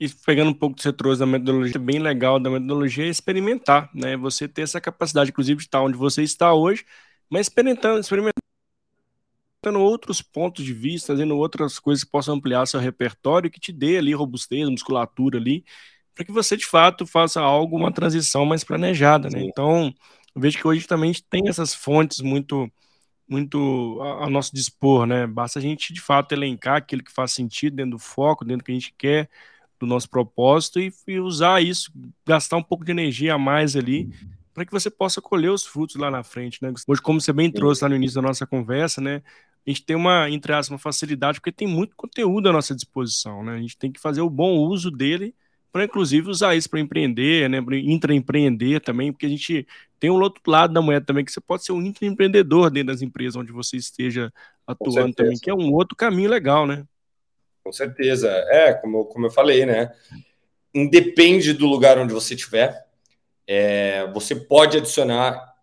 [0.00, 3.90] E pegando um pouco que você trouxe da metodologia, bem legal da metodologia é experimentar,
[3.92, 4.16] né?
[4.16, 6.84] Você ter essa capacidade, inclusive, de estar onde você está hoje,
[7.28, 8.38] mas experimentando, experimentando
[9.76, 13.98] outros pontos de vista, fazendo outras coisas que possam ampliar seu repertório, que te dê
[13.98, 15.64] ali robustez, musculatura ali,
[16.14, 19.42] para que você de fato faça algo, uma transição mais planejada, né?
[19.42, 19.92] Então,
[20.34, 22.70] eu vejo que hoje também a gente tem essas fontes muito
[23.28, 25.26] muito a, nosso dispor, né?
[25.26, 28.64] Basta a gente de fato elencar aquilo que faz sentido dentro do foco, dentro do
[28.64, 29.28] que a gente quer,
[29.80, 31.92] do nosso propósito e, e usar isso,
[32.26, 34.10] gastar um pouco de energia a mais ali
[34.52, 36.72] para que você possa colher os frutos lá na frente, né?
[36.86, 39.22] Hoje, como você bem trouxe lá no início da nossa conversa, né?
[39.64, 43.44] A gente tem uma, entre aspas, uma facilidade porque tem muito conteúdo à nossa disposição,
[43.44, 43.54] né?
[43.54, 45.32] A gente tem que fazer o bom uso dele
[45.70, 49.66] para inclusive usar isso para empreender, né, para intraempreender também, porque a gente
[50.00, 53.02] tem um outro lado da moeda também, que você pode ser um intraempreendedor dentro das
[53.02, 54.32] empresas onde você esteja
[54.66, 56.84] atuando também, que é um outro caminho legal, né?
[57.68, 58.30] Com certeza.
[58.48, 59.92] É, como, como eu falei, né?
[60.74, 62.86] Independe do lugar onde você estiver,
[63.46, 65.54] é, você pode adicionar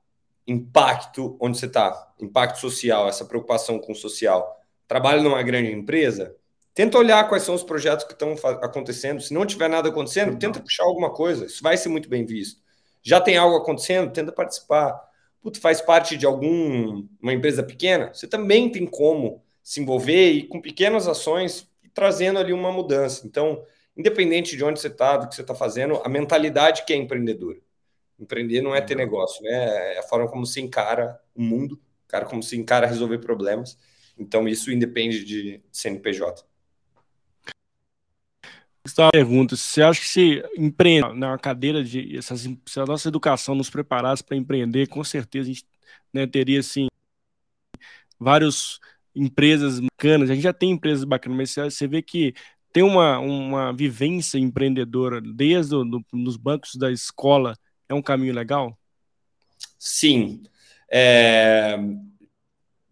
[0.47, 4.56] impacto onde você está, impacto social, essa preocupação com o social.
[4.88, 6.36] Trabalha numa grande empresa,
[6.76, 9.22] Tenta olhar quais são os projetos que estão acontecendo.
[9.22, 11.45] Se não tiver nada acontecendo, tenta puxar alguma coisa.
[11.45, 12.62] Isso vai ser muito bem visto.
[13.01, 14.12] Já tem algo acontecendo?
[14.12, 14.93] Tenta participar.
[15.41, 18.14] Puta, faz parte de alguma empresa pequena?
[18.14, 21.66] Você também tem como se envolver e com pequenas ações
[21.96, 23.26] trazendo ali uma mudança.
[23.26, 23.64] Então,
[23.98, 27.58] independente de onde você está, do que você está fazendo, a mentalidade que é empreendedora.
[28.20, 29.96] Empreender não é ter negócio, né?
[29.96, 33.78] É a forma como se encara o mundo, cara, como se encara resolver problemas.
[34.18, 36.46] Então, isso independe de CNPJ.
[38.98, 43.56] Uma pergunta, você acha que se empreender na cadeira de essas, se a nossa educação
[43.56, 45.66] nos preparasse para empreender, com certeza a gente
[46.14, 46.88] né, teria assim
[48.20, 48.80] várias
[49.16, 50.30] empresas bacanas.
[50.30, 52.34] A gente já tem empresas bacanas, mas você vê que
[52.74, 57.57] tem uma, uma vivência empreendedora desde do, nos bancos da escola
[57.88, 58.78] é um caminho legal?
[59.80, 60.43] Sim.
[60.91, 61.78] É...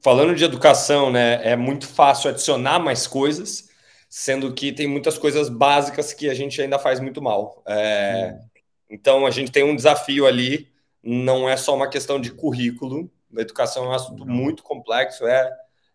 [0.01, 3.71] Falando de educação, né, é muito fácil adicionar mais coisas
[4.15, 7.63] sendo que tem muitas coisas básicas que a gente ainda faz muito mal.
[7.67, 8.37] É,
[8.87, 10.71] então, a gente tem um desafio ali,
[11.01, 15.51] não é só uma questão de currículo, a educação é um assunto muito complexo, é,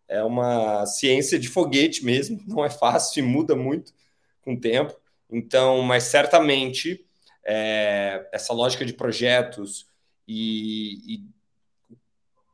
[0.09, 3.92] é uma ciência de foguete mesmo, não é fácil e muda muito
[4.40, 4.96] com o tempo.
[5.30, 7.04] Então, mas certamente
[7.44, 9.86] é, essa lógica de projetos
[10.26, 11.24] e, e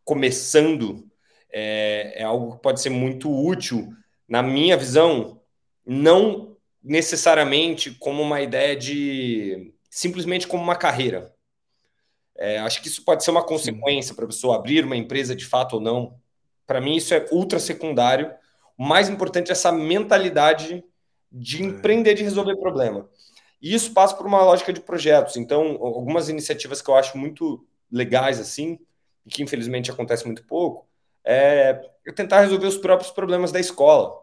[0.05, 1.09] começando
[1.53, 3.93] é, é, algo que pode ser muito útil,
[4.29, 5.41] na minha visão,
[5.87, 11.33] não necessariamente como uma ideia de simplesmente como uma carreira.
[12.37, 15.47] É, acho que isso pode ser uma consequência para a pessoa abrir uma empresa de
[15.47, 16.21] fato ou não.
[16.67, 18.33] Para mim, isso é ultra secundário.
[18.77, 20.85] O mais importante é essa mentalidade
[21.31, 21.67] de é.
[21.67, 23.09] empreender, de resolver problema.
[23.61, 25.37] E isso passa por uma lógica de projetos.
[25.37, 28.79] Então, algumas iniciativas que eu acho muito legais, assim,
[29.25, 30.87] e que infelizmente acontece muito pouco,
[31.25, 31.81] é
[32.15, 34.21] tentar resolver os próprios problemas da escola,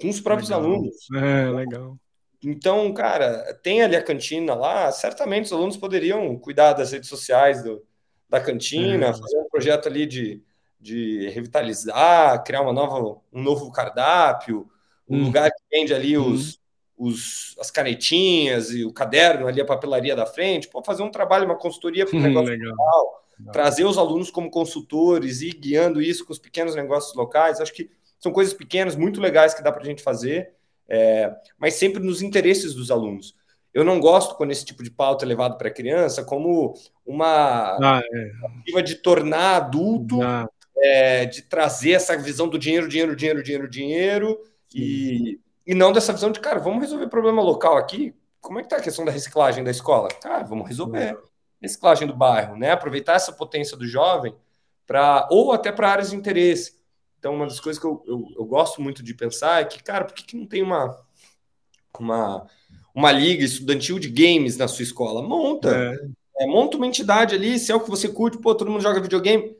[0.00, 0.64] com os próprios legal.
[0.64, 0.96] alunos.
[1.14, 1.96] É, legal.
[2.42, 7.62] Então, cara, tem ali a cantina lá, certamente os alunos poderiam cuidar das redes sociais
[7.62, 7.84] do,
[8.28, 9.12] da cantina, é.
[9.12, 10.42] fazer um projeto ali de,
[10.86, 14.68] de revitalizar, criar uma nova, um novo cardápio,
[15.08, 15.24] um hum.
[15.24, 16.32] lugar que vende ali hum.
[16.32, 16.60] os,
[16.96, 21.44] os, as canetinhas e o caderno ali, a papelaria da frente, pode fazer um trabalho,
[21.44, 26.32] uma consultoria para o negócio local, trazer os alunos como consultores e guiando isso com
[26.32, 27.60] os pequenos negócios locais.
[27.60, 30.56] Acho que são coisas pequenas, muito legais que dá para a gente fazer
[30.88, 33.34] é, mas sempre nos interesses dos alunos.
[33.74, 36.74] Eu não gosto quando esse tipo de pauta é levado para a criança como
[37.04, 38.02] uma ah,
[38.74, 38.82] é.
[38.82, 40.18] de tornar adulto,
[40.78, 44.40] é, de trazer essa visão do dinheiro, dinheiro, dinheiro, dinheiro, dinheiro,
[44.74, 48.14] e, e não dessa visão de, cara, vamos resolver problema local aqui.
[48.40, 50.08] Como é que está a questão da reciclagem da escola?
[50.08, 51.18] Cara, vamos resolver.
[51.60, 52.70] Reciclagem do bairro, né?
[52.70, 54.34] Aproveitar essa potência do jovem
[54.86, 56.76] para ou até para áreas de interesse.
[57.18, 60.04] Então, uma das coisas que eu, eu, eu gosto muito de pensar é que, cara,
[60.04, 60.96] por que, que não tem uma,
[61.98, 62.46] uma,
[62.94, 65.22] uma liga estudantil de games na sua escola?
[65.22, 65.74] Monta.
[65.74, 66.16] É.
[66.38, 69.00] É, monta uma entidade ali, se é o que você curte, pô, todo mundo joga
[69.00, 69.56] videogame.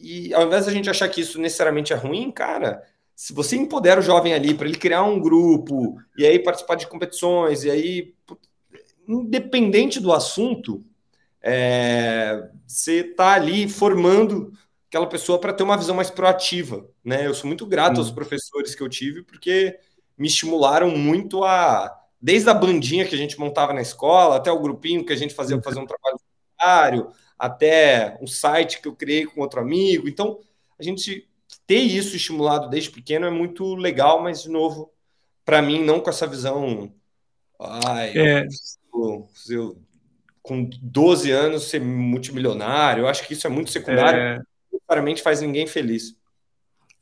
[0.00, 2.82] E ao invés da gente achar que isso necessariamente é ruim, cara,
[3.14, 6.86] se você empodera o jovem ali para ele criar um grupo e aí participar de
[6.86, 8.14] competições, e aí,
[9.06, 10.82] independente do assunto,
[11.42, 14.52] é, você está ali formando
[14.88, 17.26] aquela pessoa para ter uma visão mais proativa, né?
[17.26, 19.78] Eu sou muito grato aos professores que eu tive porque
[20.18, 24.60] me estimularam muito a desde a bandinha que a gente montava na escola, até o
[24.60, 29.24] grupinho que a gente fazia fazer um trabalho voluntário, até um site que eu criei
[29.24, 30.06] com outro amigo.
[30.06, 30.38] Então,
[30.78, 31.26] a gente
[31.66, 34.92] ter isso estimulado desde pequeno é muito legal, mas de novo,
[35.44, 36.92] para mim não com essa visão
[37.58, 38.46] ai, é.
[38.94, 39.82] eu, eu,
[40.42, 44.20] com 12 anos ser multimilionário, eu acho que isso é muito secundário.
[44.20, 44.40] É
[44.72, 46.16] necessariamente faz ninguém feliz.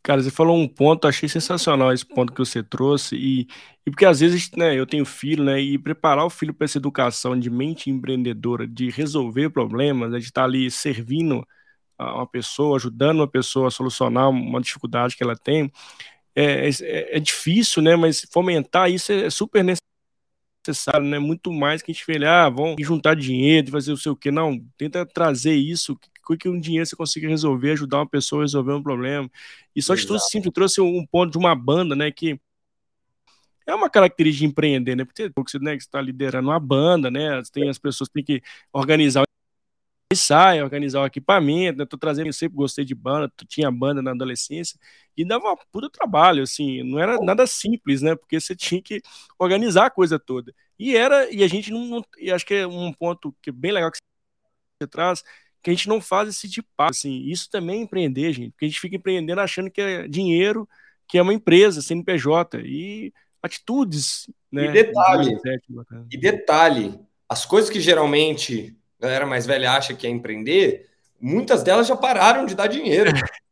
[0.09, 3.42] Cara, você falou um ponto, achei sensacional esse ponto que você trouxe, e,
[3.84, 6.78] e porque às vezes né, eu tenho filho, né, e preparar o filho para essa
[6.78, 11.46] educação de mente empreendedora, de resolver problemas, né, de estar ali servindo
[12.00, 15.70] uma pessoa, ajudando uma pessoa a solucionar uma dificuldade que ela tem,
[16.34, 19.62] é, é, é difícil, né, mas fomentar isso é super
[20.66, 24.14] necessário, né, muito mais que a gente fala, ah, vão juntar dinheiro, fazer o seu
[24.14, 25.98] o quê, não, tenta trazer isso,
[26.37, 29.31] que um dinheiro você consiga resolver, ajudar uma pessoa a resolver um problema.
[29.74, 32.39] E só de tudo simples trouxe um ponto de uma banda, né, que
[33.68, 35.05] é uma característica de empreender, né?
[35.05, 37.43] Porque você né, está liderando uma banda, né?
[37.53, 39.24] Tem as pessoas que têm que organizar o
[40.11, 41.85] ensaio, organizar o equipamento, né?
[41.85, 44.79] Tô trazendo, eu sempre gostei de banda, tinha banda na adolescência
[45.14, 48.16] e dava um puta trabalho, assim, não era nada simples, né?
[48.16, 49.03] Porque você tinha que
[49.39, 50.55] organizar a coisa toda.
[50.79, 53.53] E era, e a gente não, não e acho que é um ponto que é
[53.53, 53.99] bem legal que
[54.81, 55.22] você traz,
[55.62, 57.24] que a gente não faz esse tipo assim.
[57.26, 60.68] Isso também é empreender, gente, porque a gente fica empreendendo achando que é dinheiro,
[61.06, 64.66] que é uma empresa, CNPJ, e atitudes, né?
[64.66, 65.38] E detalhe,
[66.11, 70.88] e detalhe, as coisas que geralmente a galera mais velha acha que é empreender,
[71.20, 73.11] muitas delas já pararam de dar dinheiro.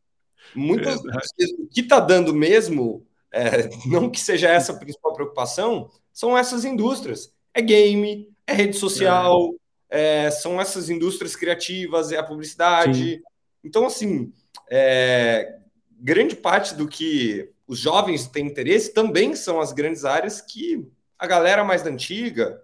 [0.54, 6.36] Muitas o que está dando mesmo, é, não que seja essa a principal preocupação, são
[6.36, 7.30] essas indústrias.
[7.52, 13.16] É game, é rede social, é é, são essas indústrias criativas, é a publicidade.
[13.16, 13.22] Sim.
[13.62, 14.32] Então, assim,
[14.70, 15.58] é,
[16.00, 20.86] grande parte do que os jovens têm interesse também são as grandes áreas que
[21.18, 22.62] a galera mais antiga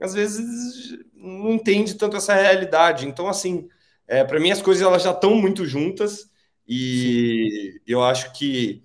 [0.00, 3.06] às vezes não entende tanto essa realidade.
[3.06, 3.68] Então, assim,
[4.06, 6.30] é, para mim as coisas elas já estão muito juntas
[6.68, 7.80] e Sim.
[7.86, 8.82] eu acho que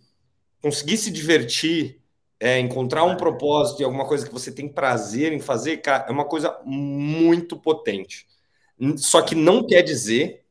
[0.61, 2.00] conseguir se divertir
[2.41, 6.11] é, encontrar um propósito e alguma coisa que você tem prazer em fazer, cara, é
[6.11, 8.25] uma coisa muito potente.
[8.97, 10.43] Só que não quer dizer,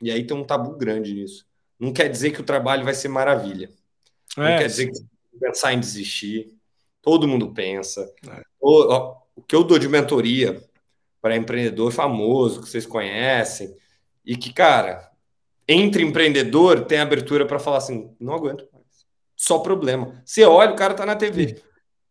[0.00, 1.44] e aí tem um tabu grande nisso,
[1.76, 3.68] não quer dizer que o trabalho vai ser maravilha.
[4.36, 6.54] Não é, quer dizer que pensar em desistir.
[7.02, 8.08] Todo mundo pensa.
[8.28, 8.42] É.
[8.60, 10.62] O, o que eu dou de mentoria
[11.20, 13.76] para empreendedor famoso, que vocês conhecem,
[14.24, 15.10] e que, cara,
[15.66, 18.68] entre empreendedor tem abertura para falar assim: não aguento.
[19.44, 20.22] Só problema.
[20.24, 21.62] Você olha, o cara tá na TV.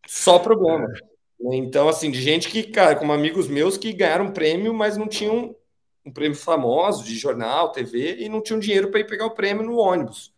[0.05, 0.87] Só problema.
[1.51, 5.55] Então, assim, de gente que, cara, como amigos meus que ganharam prêmio, mas não tinham
[6.05, 9.63] um prêmio famoso de jornal, TV, e não tinham dinheiro para ir pegar o prêmio
[9.63, 10.31] no ônibus.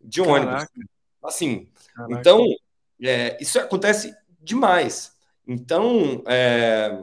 [0.00, 0.66] De um ônibus.
[1.22, 1.68] Assim.
[1.94, 2.18] Caraca.
[2.18, 2.44] Então,
[3.00, 5.12] é, isso acontece demais.
[5.46, 7.00] Então, é,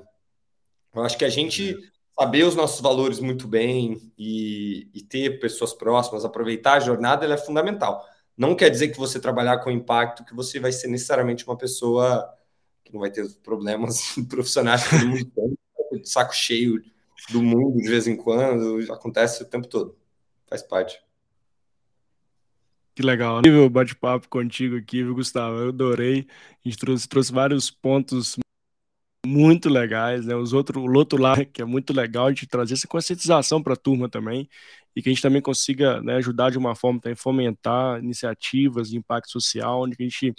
[0.94, 1.78] eu acho que a gente
[2.20, 7.38] saber os nossos valores muito bem e, e ter pessoas próximas, aproveitar a jornada, é
[7.38, 8.06] fundamental.
[8.38, 12.28] Não quer dizer que você trabalhar com impacto, que você vai ser necessariamente uma pessoa
[12.84, 16.82] que não vai ter problemas profissionais todo mundo tem, saco cheio
[17.30, 19.96] do mundo de vez em quando, acontece o tempo todo.
[20.48, 21.02] Faz parte.
[22.94, 23.42] Que legal.
[23.42, 25.58] Nível bate-papo contigo aqui, viu, Gustavo?
[25.58, 26.28] Eu adorei.
[26.66, 28.38] A gente trouxe, trouxe vários pontos
[29.26, 30.36] muito legais, né?
[30.36, 33.78] Os outros, o outro lá, que é muito legal de trazer essa conscientização para a
[33.78, 34.50] turma também,
[34.96, 38.98] e que a gente também consiga né, ajudar de uma forma também fomentar iniciativas de
[38.98, 40.34] impacto social, onde a gente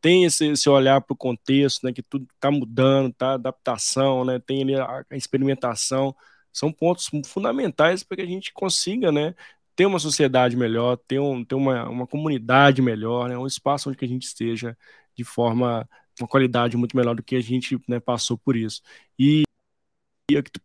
[0.00, 4.38] tem esse, esse olhar para o contexto, né, que tudo está mudando, tá adaptação, né,
[4.38, 6.14] tem ali a, a experimentação,
[6.52, 9.34] são pontos fundamentais para que a gente consiga, né,
[9.74, 13.98] ter uma sociedade melhor, ter, um, ter uma, uma comunidade melhor, né, um espaço onde
[13.98, 14.76] que a gente esteja
[15.14, 15.88] de forma
[16.20, 18.80] uma qualidade muito melhor do que a gente né, passou por isso.
[19.18, 19.42] E,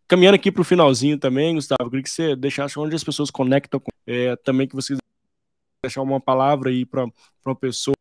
[0.07, 3.29] caminhando aqui para o finalzinho também, Gustavo, eu queria que você deixasse onde as pessoas
[3.29, 4.97] conectam, com, é, também que vocês
[5.83, 7.05] deixar uma palavra aí para
[7.45, 7.95] uma pessoa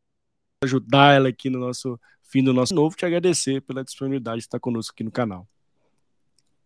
[0.63, 4.61] ajudar ela aqui no nosso fim do nosso novo, te agradecer pela disponibilidade de estar
[4.61, 5.47] conosco aqui no canal.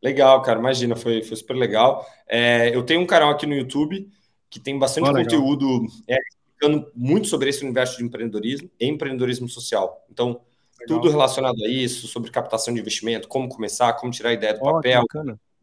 [0.03, 2.05] Legal, cara, imagina, foi, foi super legal.
[2.28, 4.11] É, eu tenho um canal aqui no YouTube
[4.51, 10.05] que tem bastante conteúdo é, explicando muito sobre esse universo de empreendedorismo e empreendedorismo social.
[10.11, 10.40] Então.
[10.87, 14.61] Tudo relacionado a isso, sobre captação de investimento, como começar, como tirar a ideia do
[14.62, 15.05] oh, papel.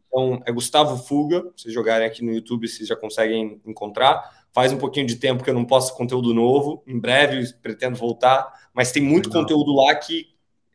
[0.06, 4.42] Então, é Gustavo Fuga, se jogarem aqui no YouTube, vocês já conseguem encontrar.
[4.52, 8.52] Faz um pouquinho de tempo que eu não posto conteúdo novo, em breve pretendo voltar,
[8.74, 9.42] mas tem muito Legal.
[9.42, 10.26] conteúdo lá que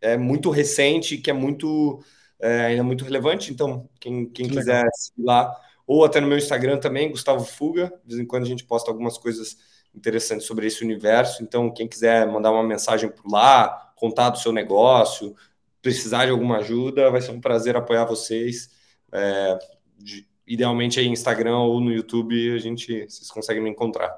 [0.02, 2.04] é muito recente, que é muito
[2.39, 3.52] é, ainda muito relevante.
[3.52, 8.16] Então, quem, quem quiser seguir lá, ou até no meu Instagram também, Gustavo Fuga, de
[8.16, 9.58] vez em quando a gente posta algumas coisas
[9.98, 11.43] interessantes sobre esse universo.
[11.43, 15.36] Então, quem quiser mandar uma mensagem por lá, contar do seu negócio,
[15.82, 18.70] precisar de alguma ajuda, vai ser um prazer apoiar vocês.
[19.12, 19.60] É,
[19.98, 24.14] de, idealmente aí Instagram ou no YouTube, a gente vocês conseguem me encontrar.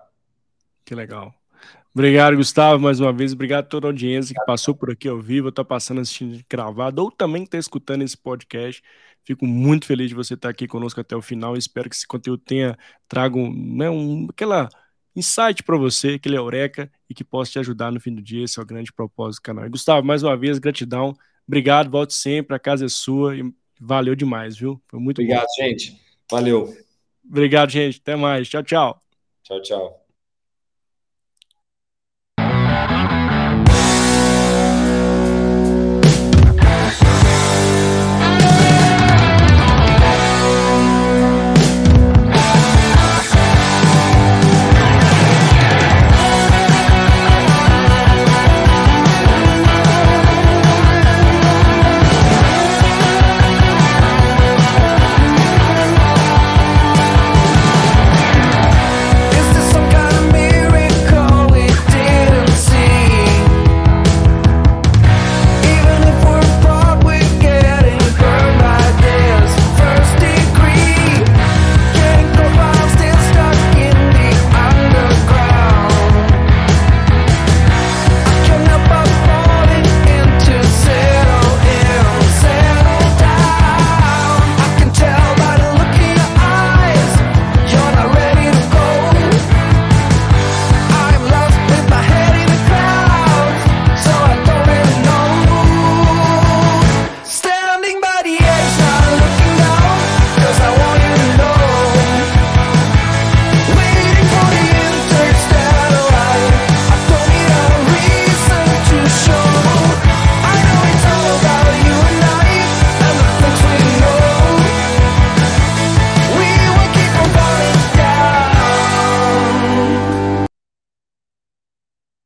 [0.85, 1.33] Que legal.
[1.91, 3.33] Obrigado, Gustavo, mais uma vez.
[3.33, 7.01] Obrigado a toda a audiência que passou por aqui ao vivo, está passando assistindo gravado
[7.01, 8.81] ou também está escutando esse podcast.
[9.23, 11.57] Fico muito feliz de você estar aqui conosco até o final.
[11.57, 12.77] Espero que esse conteúdo tenha
[13.07, 14.69] trago né, um, aquela
[15.15, 18.43] insight para você, aquele eureka e que possa te ajudar no fim do dia.
[18.43, 19.65] Esse é o grande propósito do canal.
[19.65, 21.15] E, Gustavo, mais uma vez, gratidão.
[21.47, 23.43] Obrigado, volte sempre, a casa é sua e
[23.79, 24.81] valeu demais, viu?
[24.87, 25.63] Foi muito Obrigado, bom.
[25.63, 25.99] gente.
[26.29, 26.75] Valeu.
[27.27, 27.99] Obrigado, gente.
[27.99, 28.47] Até mais.
[28.47, 29.01] Tchau, tchau.
[29.43, 30.08] Tchau, tchau.